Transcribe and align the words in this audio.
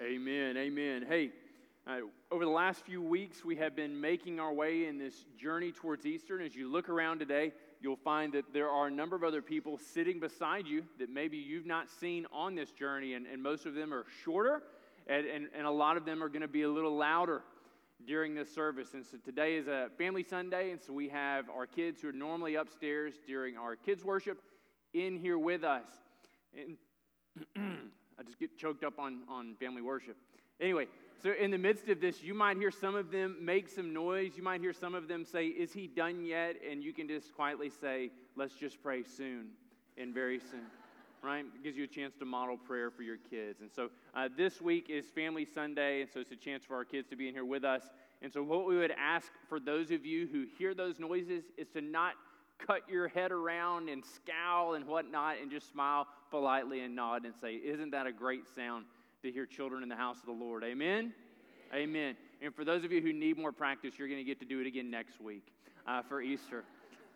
Amen. 0.00 0.56
Amen. 0.56 1.04
Hey, 1.08 1.30
uh, 1.86 1.98
over 2.32 2.44
the 2.44 2.50
last 2.50 2.84
few 2.84 3.00
weeks, 3.00 3.44
we 3.44 3.54
have 3.54 3.76
been 3.76 4.00
making 4.00 4.40
our 4.40 4.52
way 4.52 4.86
in 4.86 4.98
this 4.98 5.14
journey 5.38 5.70
towards 5.70 6.04
Easter. 6.04 6.36
And 6.36 6.44
as 6.44 6.56
you 6.56 6.68
look 6.68 6.88
around 6.88 7.20
today, 7.20 7.52
you'll 7.80 7.94
find 7.94 8.32
that 8.32 8.52
there 8.52 8.68
are 8.68 8.88
a 8.88 8.90
number 8.90 9.14
of 9.14 9.22
other 9.22 9.40
people 9.40 9.78
sitting 9.78 10.18
beside 10.18 10.66
you 10.66 10.82
that 10.98 11.10
maybe 11.10 11.36
you've 11.36 11.64
not 11.64 11.88
seen 11.88 12.26
on 12.32 12.56
this 12.56 12.72
journey. 12.72 13.14
And, 13.14 13.24
and 13.28 13.40
most 13.40 13.66
of 13.66 13.74
them 13.74 13.94
are 13.94 14.04
shorter, 14.24 14.64
and, 15.06 15.26
and, 15.26 15.46
and 15.56 15.64
a 15.64 15.70
lot 15.70 15.96
of 15.96 16.04
them 16.04 16.24
are 16.24 16.28
going 16.28 16.42
to 16.42 16.48
be 16.48 16.62
a 16.62 16.68
little 16.68 16.96
louder 16.96 17.42
during 18.04 18.34
this 18.34 18.52
service. 18.52 18.94
And 18.94 19.06
so 19.06 19.16
today 19.18 19.54
is 19.54 19.68
a 19.68 19.90
family 19.96 20.24
Sunday, 20.24 20.72
and 20.72 20.82
so 20.82 20.92
we 20.92 21.08
have 21.10 21.48
our 21.48 21.66
kids 21.66 22.00
who 22.02 22.08
are 22.08 22.12
normally 22.12 22.56
upstairs 22.56 23.14
during 23.28 23.56
our 23.56 23.76
kids' 23.76 24.04
worship 24.04 24.42
in 24.92 25.16
here 25.18 25.38
with 25.38 25.62
us. 25.62 25.86
And 26.52 26.78
I 28.18 28.22
just 28.22 28.38
get 28.38 28.56
choked 28.56 28.84
up 28.84 28.98
on, 28.98 29.20
on 29.28 29.54
family 29.58 29.82
worship. 29.82 30.16
Anyway, 30.60 30.86
so 31.22 31.32
in 31.32 31.50
the 31.50 31.58
midst 31.58 31.88
of 31.88 32.00
this, 32.00 32.22
you 32.22 32.34
might 32.34 32.56
hear 32.56 32.70
some 32.70 32.94
of 32.94 33.10
them 33.10 33.36
make 33.40 33.68
some 33.68 33.92
noise. 33.92 34.32
You 34.36 34.42
might 34.42 34.60
hear 34.60 34.72
some 34.72 34.94
of 34.94 35.08
them 35.08 35.24
say, 35.24 35.46
Is 35.46 35.72
he 35.72 35.86
done 35.86 36.24
yet? 36.24 36.56
And 36.68 36.82
you 36.82 36.92
can 36.92 37.08
just 37.08 37.34
quietly 37.34 37.70
say, 37.70 38.10
Let's 38.36 38.54
just 38.54 38.82
pray 38.82 39.02
soon 39.02 39.48
and 39.96 40.14
very 40.14 40.38
soon. 40.38 40.66
Right? 41.22 41.42
It 41.54 41.64
gives 41.64 41.78
you 41.78 41.84
a 41.84 41.86
chance 41.86 42.12
to 42.18 42.26
model 42.26 42.58
prayer 42.58 42.90
for 42.90 43.02
your 43.02 43.16
kids. 43.16 43.62
And 43.62 43.70
so 43.72 43.88
uh, 44.14 44.28
this 44.36 44.60
week 44.60 44.90
is 44.90 45.06
Family 45.06 45.46
Sunday, 45.46 46.02
and 46.02 46.10
so 46.12 46.20
it's 46.20 46.32
a 46.32 46.36
chance 46.36 46.64
for 46.66 46.76
our 46.76 46.84
kids 46.84 47.08
to 47.08 47.16
be 47.16 47.28
in 47.28 47.32
here 47.32 47.46
with 47.46 47.64
us. 47.64 47.82
And 48.20 48.30
so, 48.30 48.42
what 48.42 48.66
we 48.66 48.76
would 48.76 48.92
ask 48.98 49.32
for 49.48 49.58
those 49.58 49.90
of 49.90 50.04
you 50.04 50.28
who 50.30 50.44
hear 50.58 50.74
those 50.74 51.00
noises 51.00 51.44
is 51.56 51.68
to 51.68 51.80
not 51.80 52.12
cut 52.66 52.88
your 52.88 53.08
head 53.08 53.32
around 53.32 53.88
and 53.88 54.02
scowl 54.04 54.74
and 54.74 54.86
whatnot 54.86 55.36
and 55.40 55.50
just 55.50 55.70
smile 55.70 56.06
politely 56.30 56.80
and 56.80 56.96
nod 56.96 57.24
and 57.24 57.34
say, 57.40 57.54
Isn't 57.54 57.90
that 57.90 58.06
a 58.06 58.12
great 58.12 58.44
sound 58.54 58.86
to 59.22 59.30
hear 59.30 59.46
children 59.46 59.82
in 59.82 59.88
the 59.88 59.96
house 59.96 60.18
of 60.20 60.26
the 60.26 60.32
Lord? 60.32 60.64
Amen? 60.64 61.12
Amen. 61.72 61.82
Amen. 61.82 62.16
And 62.40 62.54
for 62.54 62.64
those 62.64 62.84
of 62.84 62.92
you 62.92 63.00
who 63.00 63.12
need 63.12 63.38
more 63.38 63.52
practice, 63.52 63.94
you're 63.98 64.08
going 64.08 64.20
to 64.20 64.24
get 64.24 64.40
to 64.40 64.46
do 64.46 64.60
it 64.60 64.66
again 64.66 64.90
next 64.90 65.20
week 65.20 65.46
uh, 65.86 66.02
for 66.02 66.20
Easter. 66.20 66.64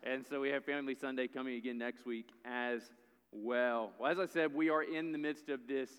And 0.03 0.25
so 0.29 0.41
we 0.41 0.51
have 0.51 0.65
Family 0.65 0.95
Sunday 0.95 1.27
coming 1.27 1.57
again 1.57 1.79
next 1.79 2.07
week 2.07 2.29
as 2.45 2.83
well. 3.33 3.93
Well, 3.99 4.11
as 4.11 4.19
I 4.19 4.27
said, 4.27 4.55
we 4.55 4.71
are 4.71 4.83
in 4.83 5.13
the 5.13 5.19
midst 5.19 5.49
of 5.49 5.61
this 5.67 5.91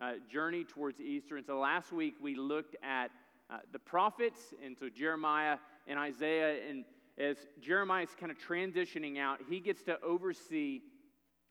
uh, 0.00 0.12
journey 0.30 0.64
towards 0.64 1.00
Easter. 1.00 1.36
And 1.36 1.46
so 1.46 1.58
last 1.58 1.92
week 1.92 2.14
we 2.20 2.34
looked 2.34 2.76
at 2.82 3.10
uh, 3.50 3.58
the 3.72 3.78
prophets, 3.78 4.54
and 4.64 4.76
so 4.78 4.88
Jeremiah 4.88 5.56
and 5.86 5.98
Isaiah, 5.98 6.68
and 6.68 6.84
as 7.18 7.36
Jeremiah 7.60 8.04
is 8.04 8.10
kind 8.18 8.30
of 8.30 8.38
transitioning 8.38 9.18
out, 9.18 9.40
he 9.48 9.60
gets 9.60 9.82
to 9.84 10.00
oversee 10.02 10.82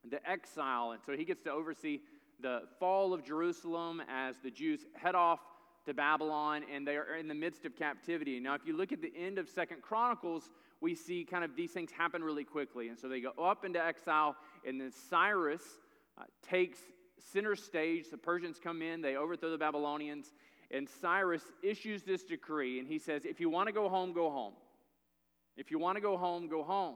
the 0.09 0.27
exile. 0.29 0.91
And 0.91 1.01
so 1.05 1.13
he 1.13 1.25
gets 1.25 1.43
to 1.43 1.51
oversee 1.51 1.99
the 2.41 2.61
fall 2.79 3.13
of 3.13 3.23
Jerusalem 3.23 4.01
as 4.09 4.35
the 4.43 4.51
Jews 4.51 4.81
head 4.95 5.15
off 5.15 5.39
to 5.85 5.93
Babylon 5.93 6.63
and 6.71 6.87
they 6.87 6.95
are 6.95 7.15
in 7.15 7.27
the 7.27 7.33
midst 7.33 7.65
of 7.65 7.75
captivity. 7.75 8.39
Now, 8.39 8.53
if 8.53 8.61
you 8.65 8.75
look 8.75 8.91
at 8.91 9.01
the 9.01 9.11
end 9.17 9.37
of 9.37 9.49
Second 9.49 9.81
Chronicles, 9.81 10.49
we 10.81 10.93
see 10.93 11.23
kind 11.23 11.43
of 11.43 11.55
these 11.55 11.71
things 11.71 11.91
happen 11.91 12.23
really 12.23 12.43
quickly. 12.43 12.89
And 12.89 12.99
so 12.99 13.07
they 13.07 13.21
go 13.21 13.31
up 13.41 13.65
into 13.65 13.83
exile, 13.83 14.35
and 14.65 14.79
then 14.79 14.91
Cyrus 15.09 15.63
uh, 16.17 16.23
takes 16.47 16.77
center 17.31 17.55
stage. 17.55 18.09
The 18.11 18.17
Persians 18.17 18.59
come 18.61 18.81
in, 18.81 19.01
they 19.01 19.15
overthrow 19.15 19.49
the 19.49 19.57
Babylonians, 19.57 20.33
and 20.69 20.87
Cyrus 21.01 21.43
issues 21.63 22.03
this 22.03 22.23
decree, 22.23 22.79
and 22.79 22.87
he 22.87 22.99
says, 22.99 23.25
If 23.25 23.39
you 23.39 23.49
want 23.49 23.67
to 23.67 23.73
go 23.73 23.89
home, 23.89 24.13
go 24.13 24.29
home. 24.29 24.53
If 25.57 25.71
you 25.71 25.79
want 25.79 25.95
to 25.97 26.01
go 26.01 26.17
home, 26.17 26.47
go 26.47 26.63
home. 26.63 26.95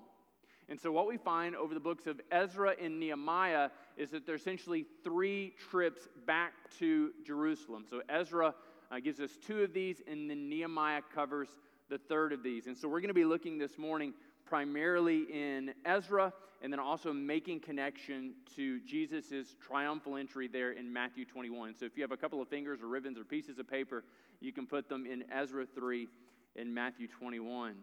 And 0.70 0.80
so, 0.80 0.92
what 0.92 1.08
we 1.08 1.18
find 1.18 1.56
over 1.56 1.74
the 1.74 1.80
books 1.80 2.08
of 2.08 2.22
Ezra 2.32 2.76
and 2.82 3.00
Nehemiah 3.00 3.70
is 3.98 4.12
that 4.12 4.26
there's 4.26 4.42
essentially 4.42 4.86
three 5.04 5.54
trips 5.70 6.08
back 6.26 6.54
to 6.80 7.12
Jerusalem. 7.26 7.84
So, 7.90 8.02
Ezra 8.08 8.54
uh, 8.90 9.00
gives 9.00 9.20
us 9.20 9.32
two 9.46 9.64
of 9.64 9.74
these, 9.74 10.02
and 10.08 10.30
then 10.30 10.48
Nehemiah 10.48 11.02
covers 11.14 11.50
the 11.90 11.98
third 11.98 12.32
of 12.32 12.42
these. 12.42 12.68
And 12.68 12.78
so, 12.78 12.88
we're 12.88 13.02
going 13.02 13.10
to 13.10 13.14
be 13.14 13.26
looking 13.26 13.58
this 13.58 13.78
morning 13.78 14.14
primarily 14.46 15.24
in 15.24 15.74
Ezra 15.84 16.32
and 16.62 16.72
then 16.72 16.80
also 16.80 17.12
making 17.12 17.60
connection 17.60 18.34
to 18.56 18.80
Jesus' 18.82 19.56
triumphal 19.60 20.16
entry 20.16 20.48
there 20.48 20.72
in 20.72 20.94
Matthew 20.94 21.26
21. 21.26 21.76
So, 21.76 21.86
if 21.86 21.98
you 21.98 22.04
have 22.04 22.12
a 22.12 22.18
couple 22.18 22.42
of 22.42 22.48
fingers 22.48 22.82
or 22.82 22.88
ribbons 22.88 23.18
or 23.18 23.26
pieces 23.26 23.60
of 23.60 23.68
paper, 23.68 24.06
you 24.40 24.54
can 24.54 24.68
put 24.68 24.88
them 24.88 25.06
in 25.06 25.26
Ezra 25.34 25.66
3 25.66 26.08
and 26.56 26.74
Matthew 26.74 27.08
21. 27.08 27.76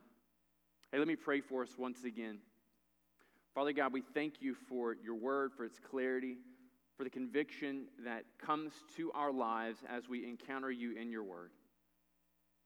Hey, 0.91 0.99
let 0.99 1.06
me 1.06 1.16
pray 1.16 1.43
for 1.43 1.62
us 1.62 1.69
once 1.76 2.04
again. 2.04 2.38
Father 3.54 3.72
God, 3.72 3.93
we 3.93 4.00
thank 4.00 4.41
you 4.41 4.54
for 4.54 4.97
your 5.04 5.16
word, 5.16 5.53
for 5.54 5.66
its 5.66 5.78
clarity, 5.78 6.38
for 6.97 7.04
the 7.04 7.10
conviction 7.10 7.88
that 8.06 8.25
comes 8.38 8.72
to 8.97 9.12
our 9.12 9.31
lives 9.31 9.81
as 9.87 10.09
we 10.09 10.26
encounter 10.26 10.71
you 10.71 10.97
in 10.97 11.10
your 11.10 11.25
word. 11.25 11.50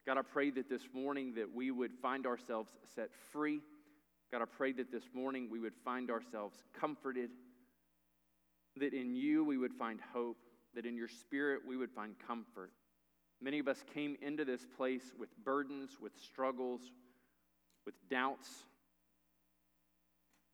God, 0.06 0.19
I 0.19 0.22
pray 0.22 0.50
that 0.50 0.69
this 0.69 0.83
morning 0.94 1.34
that 1.34 1.53
we 1.53 1.72
would 1.72 1.91
find 2.00 2.25
ourselves 2.25 2.71
set 2.94 3.10
free. 3.33 3.59
God, 4.31 4.41
I 4.41 4.44
pray 4.44 4.71
that 4.71 4.93
this 4.93 5.09
morning 5.12 5.49
we 5.50 5.59
would 5.59 5.75
find 5.84 6.09
ourselves 6.09 6.54
comforted, 6.78 7.31
that 8.77 8.94
in 8.94 9.16
you 9.16 9.44
we 9.44 9.59
would 9.59 9.75
find 9.75 9.99
hope, 10.12 10.39
that 10.77 10.87
in 10.87 10.97
your 10.97 11.09
spirit 11.09 11.62
we 11.66 11.77
would 11.77 11.91
find 11.91 12.15
comfort. 12.25 12.71
Many 13.41 13.59
of 13.59 13.66
us 13.66 13.83
came 13.93 14.16
into 14.22 14.44
this 14.44 14.65
place 14.77 15.12
with 15.19 15.28
burdens, 15.44 15.97
with 16.00 16.12
struggles, 16.22 16.83
with 17.84 17.94
doubts. 18.10 18.48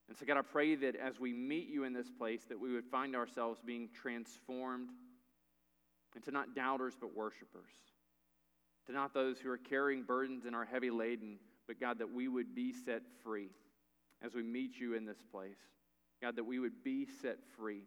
And 0.08 0.16
so, 0.16 0.24
God, 0.24 0.38
I 0.38 0.42
pray 0.42 0.74
that 0.74 0.96
as 0.96 1.20
we 1.20 1.32
meet 1.32 1.68
you 1.68 1.84
in 1.84 1.92
this 1.92 2.10
place, 2.10 2.42
that 2.48 2.58
we 2.58 2.72
would 2.72 2.86
find 2.86 3.14
ourselves 3.14 3.60
being 3.64 3.88
transformed 3.92 4.88
into 6.16 6.30
not 6.30 6.54
doubters, 6.54 6.94
but 6.98 7.14
worshipers. 7.14 7.70
To 8.86 8.92
not 8.92 9.12
those 9.12 9.38
who 9.38 9.50
are 9.50 9.58
carrying 9.58 10.02
burdens 10.02 10.46
and 10.46 10.56
are 10.56 10.64
heavy 10.64 10.90
laden, 10.90 11.38
but 11.66 11.78
God, 11.78 11.98
that 11.98 12.10
we 12.10 12.28
would 12.28 12.54
be 12.54 12.72
set 12.72 13.02
free 13.22 13.50
as 14.22 14.34
we 14.34 14.42
meet 14.42 14.80
you 14.80 14.94
in 14.94 15.04
this 15.04 15.22
place. 15.30 15.58
God, 16.22 16.36
that 16.36 16.44
we 16.44 16.58
would 16.58 16.82
be 16.82 17.06
set 17.20 17.36
free 17.56 17.82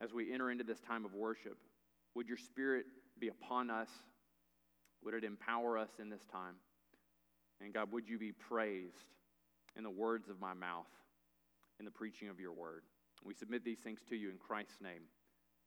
as 0.00 0.12
we 0.12 0.32
enter 0.32 0.50
into 0.50 0.64
this 0.64 0.80
time 0.80 1.04
of 1.04 1.14
worship. 1.14 1.56
Would 2.14 2.28
your 2.28 2.36
spirit 2.36 2.86
be 3.18 3.28
upon 3.28 3.70
us? 3.70 3.88
Would 5.04 5.14
it 5.14 5.24
empower 5.24 5.78
us 5.78 5.90
in 6.00 6.10
this 6.10 6.24
time? 6.30 6.56
And 7.62 7.72
God, 7.72 7.92
would 7.92 8.08
you 8.08 8.18
be 8.18 8.32
praised 8.32 9.04
in 9.76 9.84
the 9.84 9.90
words 9.90 10.28
of 10.28 10.40
my 10.40 10.54
mouth, 10.54 10.86
in 11.78 11.84
the 11.84 11.90
preaching 11.90 12.28
of 12.28 12.38
your 12.38 12.52
word. 12.52 12.82
We 13.24 13.34
submit 13.34 13.64
these 13.64 13.78
things 13.78 14.00
to 14.08 14.16
you 14.16 14.30
in 14.30 14.36
Christ's 14.36 14.80
name. 14.82 15.02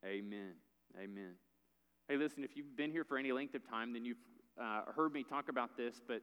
Amen. 0.05 0.53
Amen. 1.01 1.33
Hey, 2.07 2.17
listen, 2.17 2.43
if 2.43 2.55
you've 2.55 2.75
been 2.75 2.91
here 2.91 3.03
for 3.03 3.17
any 3.17 3.31
length 3.31 3.55
of 3.55 3.67
time, 3.67 3.93
then 3.93 4.05
you've 4.05 4.17
uh, 4.61 4.81
heard 4.95 5.13
me 5.13 5.23
talk 5.23 5.49
about 5.49 5.75
this. 5.77 6.01
But 6.05 6.21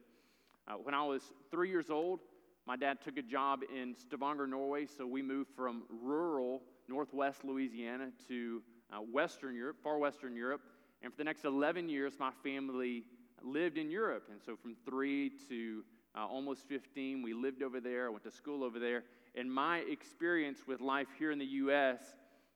uh, 0.67 0.75
when 0.75 0.93
I 0.93 1.03
was 1.03 1.33
three 1.51 1.69
years 1.69 1.89
old, 1.89 2.19
my 2.65 2.77
dad 2.77 2.99
took 3.03 3.17
a 3.17 3.21
job 3.21 3.61
in 3.75 3.93
Stavanger, 3.95 4.47
Norway. 4.47 4.85
So 4.85 5.05
we 5.05 5.21
moved 5.21 5.49
from 5.55 5.83
rural 6.01 6.61
northwest 6.87 7.43
Louisiana 7.43 8.09
to 8.29 8.61
uh, 8.91 8.97
Western 8.99 9.55
Europe, 9.55 9.77
far 9.83 9.97
Western 9.97 10.35
Europe. 10.35 10.61
And 11.01 11.11
for 11.11 11.17
the 11.17 11.25
next 11.25 11.43
11 11.43 11.89
years, 11.89 12.13
my 12.19 12.31
family 12.43 13.03
lived 13.43 13.77
in 13.77 13.89
Europe. 13.89 14.27
And 14.31 14.41
so 14.45 14.55
from 14.55 14.75
three 14.85 15.31
to 15.49 15.83
uh, 16.15 16.25
almost 16.25 16.67
15, 16.67 17.21
we 17.21 17.33
lived 17.33 17.63
over 17.63 17.79
there. 17.79 18.07
I 18.07 18.09
went 18.09 18.23
to 18.23 18.31
school 18.31 18.63
over 18.63 18.79
there. 18.79 19.03
And 19.35 19.51
my 19.51 19.79
experience 19.79 20.59
with 20.67 20.81
life 20.81 21.07
here 21.17 21.31
in 21.31 21.39
the 21.39 21.45
U.S. 21.45 21.99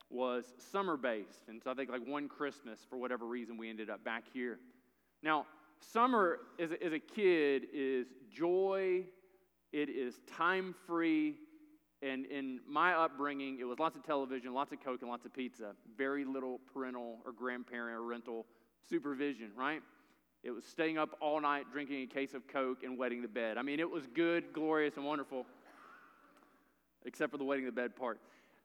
was 0.09 0.53
summer 0.57 0.97
based. 0.97 1.41
And 1.47 1.61
so 1.61 1.71
I 1.71 1.73
think 1.73 1.89
like 1.89 2.05
one 2.05 2.29
Christmas, 2.29 2.79
for 2.89 2.97
whatever 2.97 3.25
reason, 3.25 3.57
we 3.57 3.69
ended 3.69 3.89
up 3.89 4.03
back 4.03 4.25
here. 4.33 4.59
Now, 5.23 5.45
summer 5.79 6.39
as 6.59 6.71
a, 6.71 6.83
as 6.83 6.93
a 6.93 6.99
kid 6.99 7.63
is 7.73 8.07
joy, 8.31 9.03
it 9.73 9.89
is 9.89 10.19
time 10.27 10.75
free. 10.85 11.35
And 12.03 12.27
in 12.27 12.59
my 12.67 12.93
upbringing, 12.93 13.57
it 13.59 13.63
was 13.63 13.79
lots 13.79 13.95
of 13.95 14.03
television, 14.03 14.53
lots 14.53 14.71
of 14.71 14.83
Coke, 14.83 15.01
and 15.01 15.09
lots 15.09 15.25
of 15.25 15.33
pizza. 15.33 15.71
Very 15.97 16.25
little 16.25 16.59
parental 16.71 17.17
or 17.25 17.31
grandparent 17.31 17.97
or 17.97 18.03
rental 18.03 18.45
supervision, 18.87 19.49
right? 19.55 19.81
It 20.43 20.51
was 20.51 20.65
staying 20.65 20.97
up 20.97 21.09
all 21.21 21.41
night, 21.41 21.65
drinking 21.71 22.03
a 22.03 22.05
case 22.05 22.33
of 22.33 22.47
Coke, 22.47 22.83
and 22.83 22.97
wetting 22.97 23.21
the 23.21 23.27
bed. 23.27 23.57
I 23.57 23.63
mean, 23.63 23.79
it 23.79 23.89
was 23.89 24.05
good, 24.07 24.53
glorious, 24.53 24.95
and 24.95 25.05
wonderful, 25.05 25.45
except 27.05 27.31
for 27.31 27.37
the 27.37 27.43
wetting 27.43 27.65
the 27.65 27.71
bed 27.71 27.95
part. 27.95 28.19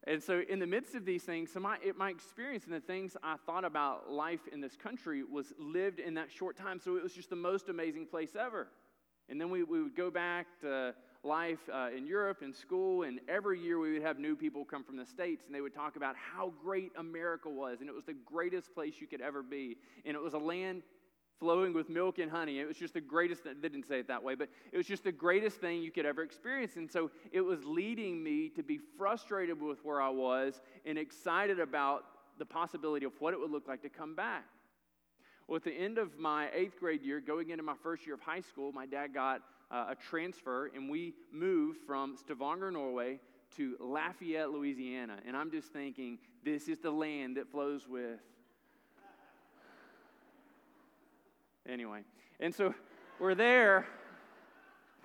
And 0.05 0.23
so, 0.23 0.43
in 0.49 0.59
the 0.59 0.67
midst 0.67 0.95
of 0.95 1.05
these 1.05 1.23
things, 1.23 1.53
so 1.53 1.61
my, 1.61 1.79
it, 1.83 1.97
my 1.97 2.11
experience 2.11 2.65
and 2.65 2.75
the 2.75 2.81
things 2.81 3.17
I 3.23 3.37
thought 3.47 3.65
about 3.65 4.11
life 4.11 4.41
in 4.53 4.61
this 4.61 4.77
country 4.77 5.23
was 5.23 5.53
lived 5.59 6.01
in 6.01 6.15
that 6.15 6.31
short 6.31 6.57
time. 6.57 6.81
So, 6.81 6.97
it 6.97 7.03
was 7.03 7.15
just 7.15 7.31
the 7.31 7.37
most 7.37 7.69
amazing 7.69 8.07
place 8.07 8.31
ever. 8.39 8.69
And 9.29 9.41
then 9.41 9.49
we, 9.49 9.63
we 9.63 9.83
would 9.83 9.97
go 9.97 10.11
back 10.11 10.47
to 10.61 10.95
life 11.25 11.61
uh, 11.73 11.89
in 11.97 12.07
Europe 12.07 12.43
in 12.43 12.53
school, 12.53 13.05
and 13.05 13.21
every 13.29 13.61
year 13.61 13.79
we 13.79 13.93
would 13.93 14.03
have 14.03 14.19
new 14.19 14.35
people 14.35 14.65
come 14.65 14.83
from 14.83 14.97
the 14.97 15.07
States, 15.07 15.45
and 15.47 15.55
they 15.55 15.61
would 15.61 15.75
talk 15.75 15.95
about 15.95 16.17
how 16.17 16.53
great 16.63 16.91
America 16.99 17.49
was, 17.49 17.81
and 17.81 17.89
it 17.89 17.95
was 17.95 18.05
the 18.05 18.17
greatest 18.27 18.75
place 18.75 18.95
you 19.01 19.07
could 19.07 19.21
ever 19.21 19.43
be. 19.43 19.77
And 20.05 20.17
it 20.17 20.23
was 20.23 20.35
a 20.35 20.39
land 20.39 20.83
flowing 21.38 21.73
with 21.73 21.88
milk 21.88 22.19
and 22.19 22.31
honey. 22.31 22.61
It 22.61 22.69
was 22.69 22.76
just 22.76 22.94
the 22.94 23.00
greatest, 23.00 23.44
they 23.44 23.69
didn't 23.69 23.87
say 23.88 23.99
it 23.99 24.08
that 24.08 24.23
way, 24.23 24.34
but 24.34 24.49
it 24.70 24.76
was 24.76 24.87
just 24.87 25.05
the 25.05 25.12
greatest 25.12 25.61
thing 25.61 25.82
you 25.82 25.90
could 25.90 26.06
ever 26.06 26.23
experience. 26.23 26.76
And 26.76 26.90
so 26.90 27.11
it 27.32 27.40
was 27.40 27.64
leading 27.64 28.23
me 28.23 28.49
to 28.50 28.62
be 28.62 28.79
frustrated 28.96 29.61
with 29.61 29.84
where 29.84 30.00
I 30.00 30.08
was 30.08 30.61
and 30.84 30.96
excited 30.99 31.58
about 31.58 32.05
the 32.38 32.46
possibility 32.46 33.06
of 33.06 33.12
what 33.19 33.34
it 33.34 33.40
would 33.40 33.50
look 33.50 33.69
like 33.69 33.82
to 33.82 33.88
come 33.88 34.14
back. 34.14 34.44
Well, 35.49 35.56
at 35.56 35.64
the 35.64 35.73
end 35.73 35.99
of 35.99 36.19
my 36.19 36.49
eighth 36.55 36.79
grade 36.79 37.02
year, 37.02 37.20
going 37.20 37.50
into 37.50 37.62
my 37.62 37.75
first 37.82 38.06
year 38.06 38.14
of 38.14 38.20
high 38.20 38.40
school, 38.40 38.73
my 38.73 38.87
dad 38.87 39.12
got 39.12 39.43
uh, 39.70 39.87
a 39.90 39.94
transfer, 39.94 40.70
and 40.75 40.88
we 40.88 41.14
moved 41.32 41.81
from 41.87 42.17
Stavanger, 42.17 42.70
Norway, 42.70 43.19
to 43.56 43.76
Lafayette, 43.81 44.50
Louisiana. 44.50 45.19
And 45.26 45.37
I'm 45.37 45.50
just 45.50 45.73
thinking, 45.73 46.19
this 46.44 46.69
is 46.69 46.79
the 46.79 46.90
land 46.90 47.37
that 47.37 47.50
flows 47.50 47.87
with. 47.88 48.20
Anyway, 51.69 52.00
and 52.41 52.55
so 52.55 52.75
we're 53.20 53.35
there. 53.35 53.87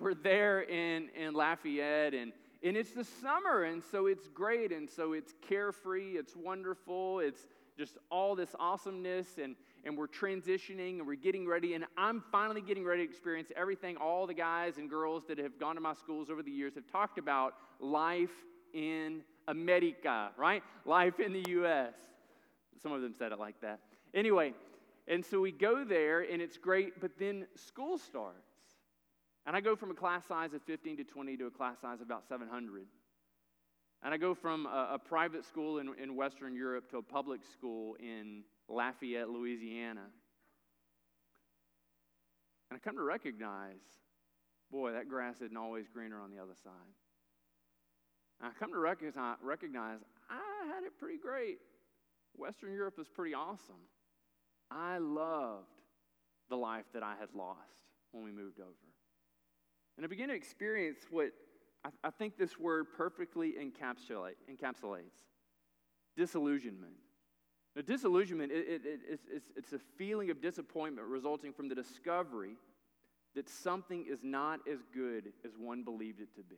We're 0.00 0.14
there 0.14 0.62
in, 0.62 1.08
in 1.16 1.34
Lafayette, 1.34 2.14
and, 2.14 2.32
and 2.62 2.76
it's 2.76 2.92
the 2.92 3.04
summer, 3.04 3.64
and 3.64 3.82
so 3.90 4.06
it's 4.06 4.28
great, 4.28 4.72
and 4.72 4.88
so 4.88 5.12
it's 5.12 5.34
carefree, 5.48 6.12
it's 6.12 6.36
wonderful, 6.36 7.20
it's 7.20 7.46
just 7.76 7.98
all 8.10 8.34
this 8.34 8.54
awesomeness, 8.58 9.38
and, 9.42 9.54
and 9.84 9.96
we're 9.96 10.08
transitioning 10.08 10.98
and 10.98 11.06
we're 11.06 11.14
getting 11.14 11.46
ready. 11.46 11.74
And 11.74 11.84
I'm 11.96 12.22
finally 12.32 12.60
getting 12.60 12.84
ready 12.84 13.04
to 13.04 13.08
experience 13.08 13.50
everything 13.56 13.96
all 13.96 14.26
the 14.26 14.34
guys 14.34 14.78
and 14.78 14.90
girls 14.90 15.24
that 15.28 15.38
have 15.38 15.58
gone 15.58 15.76
to 15.76 15.80
my 15.80 15.94
schools 15.94 16.28
over 16.30 16.42
the 16.42 16.50
years 16.50 16.74
have 16.74 16.86
talked 16.90 17.18
about 17.18 17.54
life 17.80 18.30
in 18.74 19.22
America, 19.46 20.30
right? 20.36 20.62
Life 20.84 21.20
in 21.20 21.32
the 21.32 21.44
U.S. 21.50 21.94
Some 22.82 22.92
of 22.92 23.00
them 23.02 23.14
said 23.16 23.32
it 23.32 23.38
like 23.38 23.60
that. 23.62 23.80
Anyway, 24.12 24.54
and 25.08 25.24
so 25.24 25.40
we 25.40 25.52
go 25.52 25.84
there 25.84 26.20
and 26.20 26.42
it's 26.42 26.58
great, 26.58 27.00
but 27.00 27.12
then 27.18 27.46
school 27.56 27.98
starts. 27.98 28.36
And 29.46 29.56
I 29.56 29.60
go 29.60 29.74
from 29.74 29.90
a 29.90 29.94
class 29.94 30.26
size 30.26 30.52
of 30.52 30.62
15 30.62 30.98
to 30.98 31.04
20 31.04 31.36
to 31.38 31.46
a 31.46 31.50
class 31.50 31.80
size 31.80 32.00
of 32.00 32.06
about 32.06 32.28
700. 32.28 32.86
And 34.02 34.12
I 34.12 34.18
go 34.18 34.34
from 34.34 34.66
a, 34.66 34.90
a 34.92 34.98
private 34.98 35.44
school 35.44 35.78
in, 35.78 35.90
in 36.00 36.14
Western 36.14 36.54
Europe 36.54 36.90
to 36.90 36.98
a 36.98 37.02
public 37.02 37.40
school 37.42 37.96
in 37.98 38.44
Lafayette, 38.68 39.30
Louisiana. 39.30 40.04
And 42.70 42.76
I 42.76 42.86
come 42.86 42.96
to 42.96 43.02
recognize, 43.02 43.80
boy, 44.70 44.92
that 44.92 45.08
grass 45.08 45.36
isn't 45.36 45.56
always 45.56 45.86
greener 45.88 46.20
on 46.20 46.30
the 46.30 46.40
other 46.40 46.54
side. 46.62 46.72
And 48.40 48.52
I 48.54 48.58
come 48.58 48.72
to 48.72 48.78
recognize, 48.78 49.38
recognize 49.42 49.98
I 50.30 50.66
had 50.66 50.84
it 50.84 50.92
pretty 50.98 51.18
great. 51.18 51.58
Western 52.36 52.72
Europe 52.72 52.98
was 52.98 53.08
pretty 53.08 53.34
awesome. 53.34 53.80
I 54.70 54.98
loved 54.98 55.66
the 56.48 56.56
life 56.56 56.84
that 56.94 57.02
I 57.02 57.14
had 57.18 57.28
lost 57.34 57.58
when 58.12 58.24
we 58.24 58.30
moved 58.30 58.60
over. 58.60 58.72
And 59.96 60.04
I 60.04 60.08
began 60.08 60.28
to 60.28 60.34
experience 60.34 61.00
what 61.10 61.32
I, 61.84 61.90
I 62.04 62.10
think 62.10 62.38
this 62.38 62.58
word 62.58 62.86
perfectly 62.96 63.54
encapsulate, 63.60 64.34
encapsulates 64.50 65.24
disillusionment. 66.16 66.94
Now, 67.76 67.82
disillusionment, 67.82 68.50
it, 68.50 68.66
it, 68.68 68.82
it, 68.84 69.20
it's, 69.30 69.50
it's 69.56 69.72
a 69.72 69.78
feeling 69.96 70.30
of 70.30 70.42
disappointment 70.42 71.06
resulting 71.06 71.52
from 71.52 71.68
the 71.68 71.74
discovery 71.74 72.56
that 73.34 73.48
something 73.48 74.04
is 74.10 74.20
not 74.22 74.60
as 74.70 74.78
good 74.92 75.32
as 75.44 75.52
one 75.56 75.84
believed 75.84 76.20
it 76.20 76.34
to 76.34 76.42
be. 76.42 76.56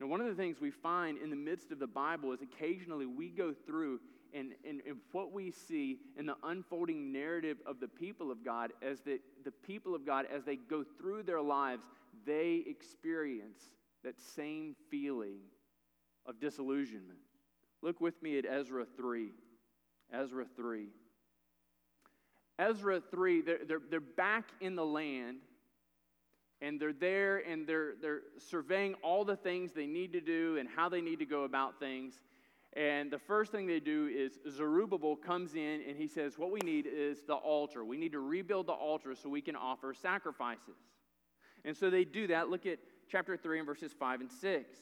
Now, 0.00 0.06
one 0.06 0.20
of 0.20 0.26
the 0.26 0.34
things 0.34 0.60
we 0.60 0.70
find 0.70 1.18
in 1.18 1.30
the 1.30 1.36
midst 1.36 1.70
of 1.70 1.78
the 1.78 1.86
Bible 1.86 2.32
is 2.32 2.40
occasionally 2.42 3.06
we 3.06 3.28
go 3.28 3.54
through 3.66 4.00
and, 4.34 4.52
and, 4.66 4.80
what 5.12 5.32
we 5.32 5.50
see 5.50 5.98
in 6.18 6.26
the 6.26 6.36
unfolding 6.44 7.12
narrative 7.12 7.58
of 7.66 7.80
the 7.80 7.88
people 7.88 8.30
of 8.30 8.44
God 8.44 8.72
as 8.82 9.00
the, 9.00 9.20
the 9.44 9.50
people 9.50 9.94
of 9.94 10.04
God, 10.04 10.26
as 10.34 10.44
they 10.44 10.56
go 10.56 10.84
through 10.98 11.22
their 11.22 11.40
lives, 11.40 11.82
they 12.26 12.64
experience 12.66 13.60
that 14.04 14.18
same 14.18 14.74
feeling 14.90 15.38
of 16.26 16.40
disillusionment. 16.40 17.18
Look 17.82 18.00
with 18.00 18.20
me 18.22 18.38
at 18.38 18.44
Ezra 18.44 18.84
3. 18.96 19.30
Ezra 20.12 20.44
3. 20.56 20.88
Ezra 22.58 23.00
3, 23.10 23.42
they're, 23.42 23.58
they're, 23.66 23.80
they're 23.88 24.00
back 24.00 24.44
in 24.60 24.74
the 24.74 24.84
land 24.84 25.38
and 26.60 26.80
they're 26.80 26.92
there 26.92 27.38
and 27.38 27.66
they're, 27.66 27.92
they're 28.02 28.22
surveying 28.36 28.94
all 29.02 29.24
the 29.24 29.36
things 29.36 29.72
they 29.72 29.86
need 29.86 30.12
to 30.12 30.20
do 30.20 30.56
and 30.58 30.68
how 30.68 30.88
they 30.88 31.00
need 31.00 31.20
to 31.20 31.26
go 31.26 31.44
about 31.44 31.78
things. 31.78 32.20
And 32.78 33.10
the 33.10 33.18
first 33.18 33.50
thing 33.50 33.66
they 33.66 33.80
do 33.80 34.06
is 34.06 34.38
Zerubbabel 34.48 35.16
comes 35.16 35.54
in 35.54 35.82
and 35.88 35.96
he 35.96 36.06
says, 36.06 36.38
What 36.38 36.52
we 36.52 36.60
need 36.60 36.86
is 36.86 37.24
the 37.26 37.34
altar. 37.34 37.84
We 37.84 37.96
need 37.96 38.12
to 38.12 38.20
rebuild 38.20 38.68
the 38.68 38.72
altar 38.72 39.16
so 39.16 39.28
we 39.28 39.40
can 39.40 39.56
offer 39.56 39.92
sacrifices. 39.92 40.76
And 41.64 41.76
so 41.76 41.90
they 41.90 42.04
do 42.04 42.28
that. 42.28 42.50
Look 42.50 42.66
at 42.66 42.78
chapter 43.10 43.36
3 43.36 43.58
and 43.58 43.66
verses 43.66 43.92
5 43.98 44.20
and 44.20 44.30
6. 44.30 44.76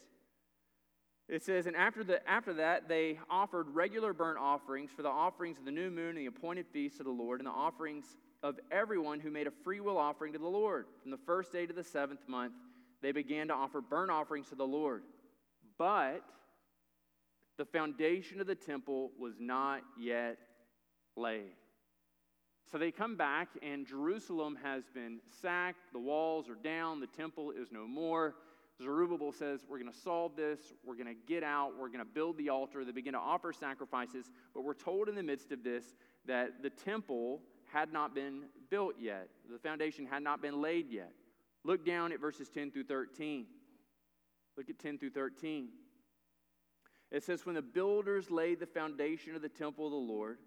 It 1.26 1.43
says, 1.43 1.66
And 1.66 1.75
after, 1.75 2.04
the, 2.04 2.28
after 2.28 2.52
that, 2.54 2.87
they 2.87 3.19
offered 3.31 3.70
regular 3.70 4.12
burnt 4.12 4.38
offerings 4.38 4.90
for 4.94 5.02
the 5.02 5.08
offerings 5.08 5.58
of 5.58 5.64
the 5.64 5.70
new 5.70 5.90
moon 5.90 6.10
and 6.10 6.19
the 6.19 6.26
appointed 6.26 6.66
feasts 6.75 7.00
of 7.00 7.06
the 7.06 7.12
Lord, 7.12 7.40
and 7.40 7.46
the 7.46 7.52
offerings 7.52 8.04
of 8.43 8.60
everyone 8.70 9.20
who 9.20 9.31
made 9.31 9.46
a 9.46 9.52
free 9.64 9.81
will 9.81 9.96
offering 9.96 10.34
to 10.34 10.38
the 10.38 10.46
Lord. 10.46 10.84
From 11.00 11.12
the 11.12 11.19
first 11.25 11.50
day 11.50 11.64
to 11.64 11.72
the 11.72 11.82
seventh 11.82 12.28
month, 12.28 12.52
they 13.00 13.12
began 13.12 13.48
to 13.48 13.54
offer 13.54 13.81
burnt 13.81 14.10
offerings 14.10 14.50
to 14.50 14.54
the 14.54 14.66
Lord. 14.66 15.02
But 15.78 16.22
the 17.58 17.64
foundation 17.64 18.41
of 18.41 18.47
the 18.47 18.55
temple 18.55 19.11
was 19.19 19.35
not 19.38 19.82
yet 19.99 20.38
laid. 21.17 21.53
So 22.70 22.79
they 22.79 22.91
come 22.91 23.17
back, 23.17 23.49
and 23.62 23.87
Jerusalem 23.87 24.58
has 24.62 24.85
been 24.93 25.20
sacked. 25.41 25.93
The 25.93 26.00
walls 26.00 26.49
are 26.49 26.56
down. 26.56 27.00
The 27.00 27.06
temple 27.06 27.53
is 27.53 27.70
no 27.70 27.87
more. 27.87 28.35
Zerubbabel 28.82 29.32
says, 29.32 29.61
We're 29.69 29.79
going 29.79 29.93
to 29.93 29.99
solve 29.99 30.37
this. 30.37 30.58
We're 30.85 30.97
going 30.97 31.06
to 31.06 31.14
get 31.26 31.43
out. 31.43 31.73
We're 31.79 31.88
going 31.88 32.00
to 32.00 32.05
build 32.05 32.37
the 32.38 32.50
altar. 32.50 32.85
They 32.85 32.93
begin 32.93 33.12
to 33.12 33.19
offer 33.19 33.53
sacrifices. 33.53 34.31
But 34.53 34.64
we're 34.64 34.75
told 34.75 35.08
in 35.08 35.14
the 35.14 35.23
midst 35.23 35.53
of 35.53 35.62
this 35.62 35.85
that 36.26 36.62
the 36.62 36.70
temple 36.70 37.41
had 37.73 37.93
not 37.93 38.14
been 38.14 38.44
built 38.70 38.94
yet, 38.99 39.29
the 39.50 39.58
foundation 39.58 40.06
had 40.06 40.23
not 40.23 40.41
been 40.43 40.61
laid 40.61 40.91
yet. 40.91 41.12
Look 41.64 41.85
down 41.85 42.12
at 42.12 42.20
verses 42.20 42.49
10 42.49 42.70
through 42.70 42.85
13. 42.85 43.47
Look 44.56 44.70
at 44.70 44.79
10 44.79 44.99
through 44.99 45.11
13. 45.11 45.69
It 47.11 47.23
says, 47.23 47.47
When 47.47 47.55
the 47.55 47.62
builders 47.62 48.31
laid 48.31 48.61
the 48.61 48.67
foundation 48.67 49.35
of 49.35 49.43
the 49.43 49.49
temple 49.49 49.87
of 49.87 49.93
the 49.93 49.97
Lord, 49.97 50.38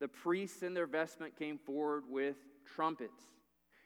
the 0.00 0.08
priests 0.08 0.62
in 0.62 0.74
their 0.74 0.86
vestment 0.86 1.38
came 1.38 1.58
forward 1.58 2.04
with 2.08 2.36
trumpets, 2.74 3.22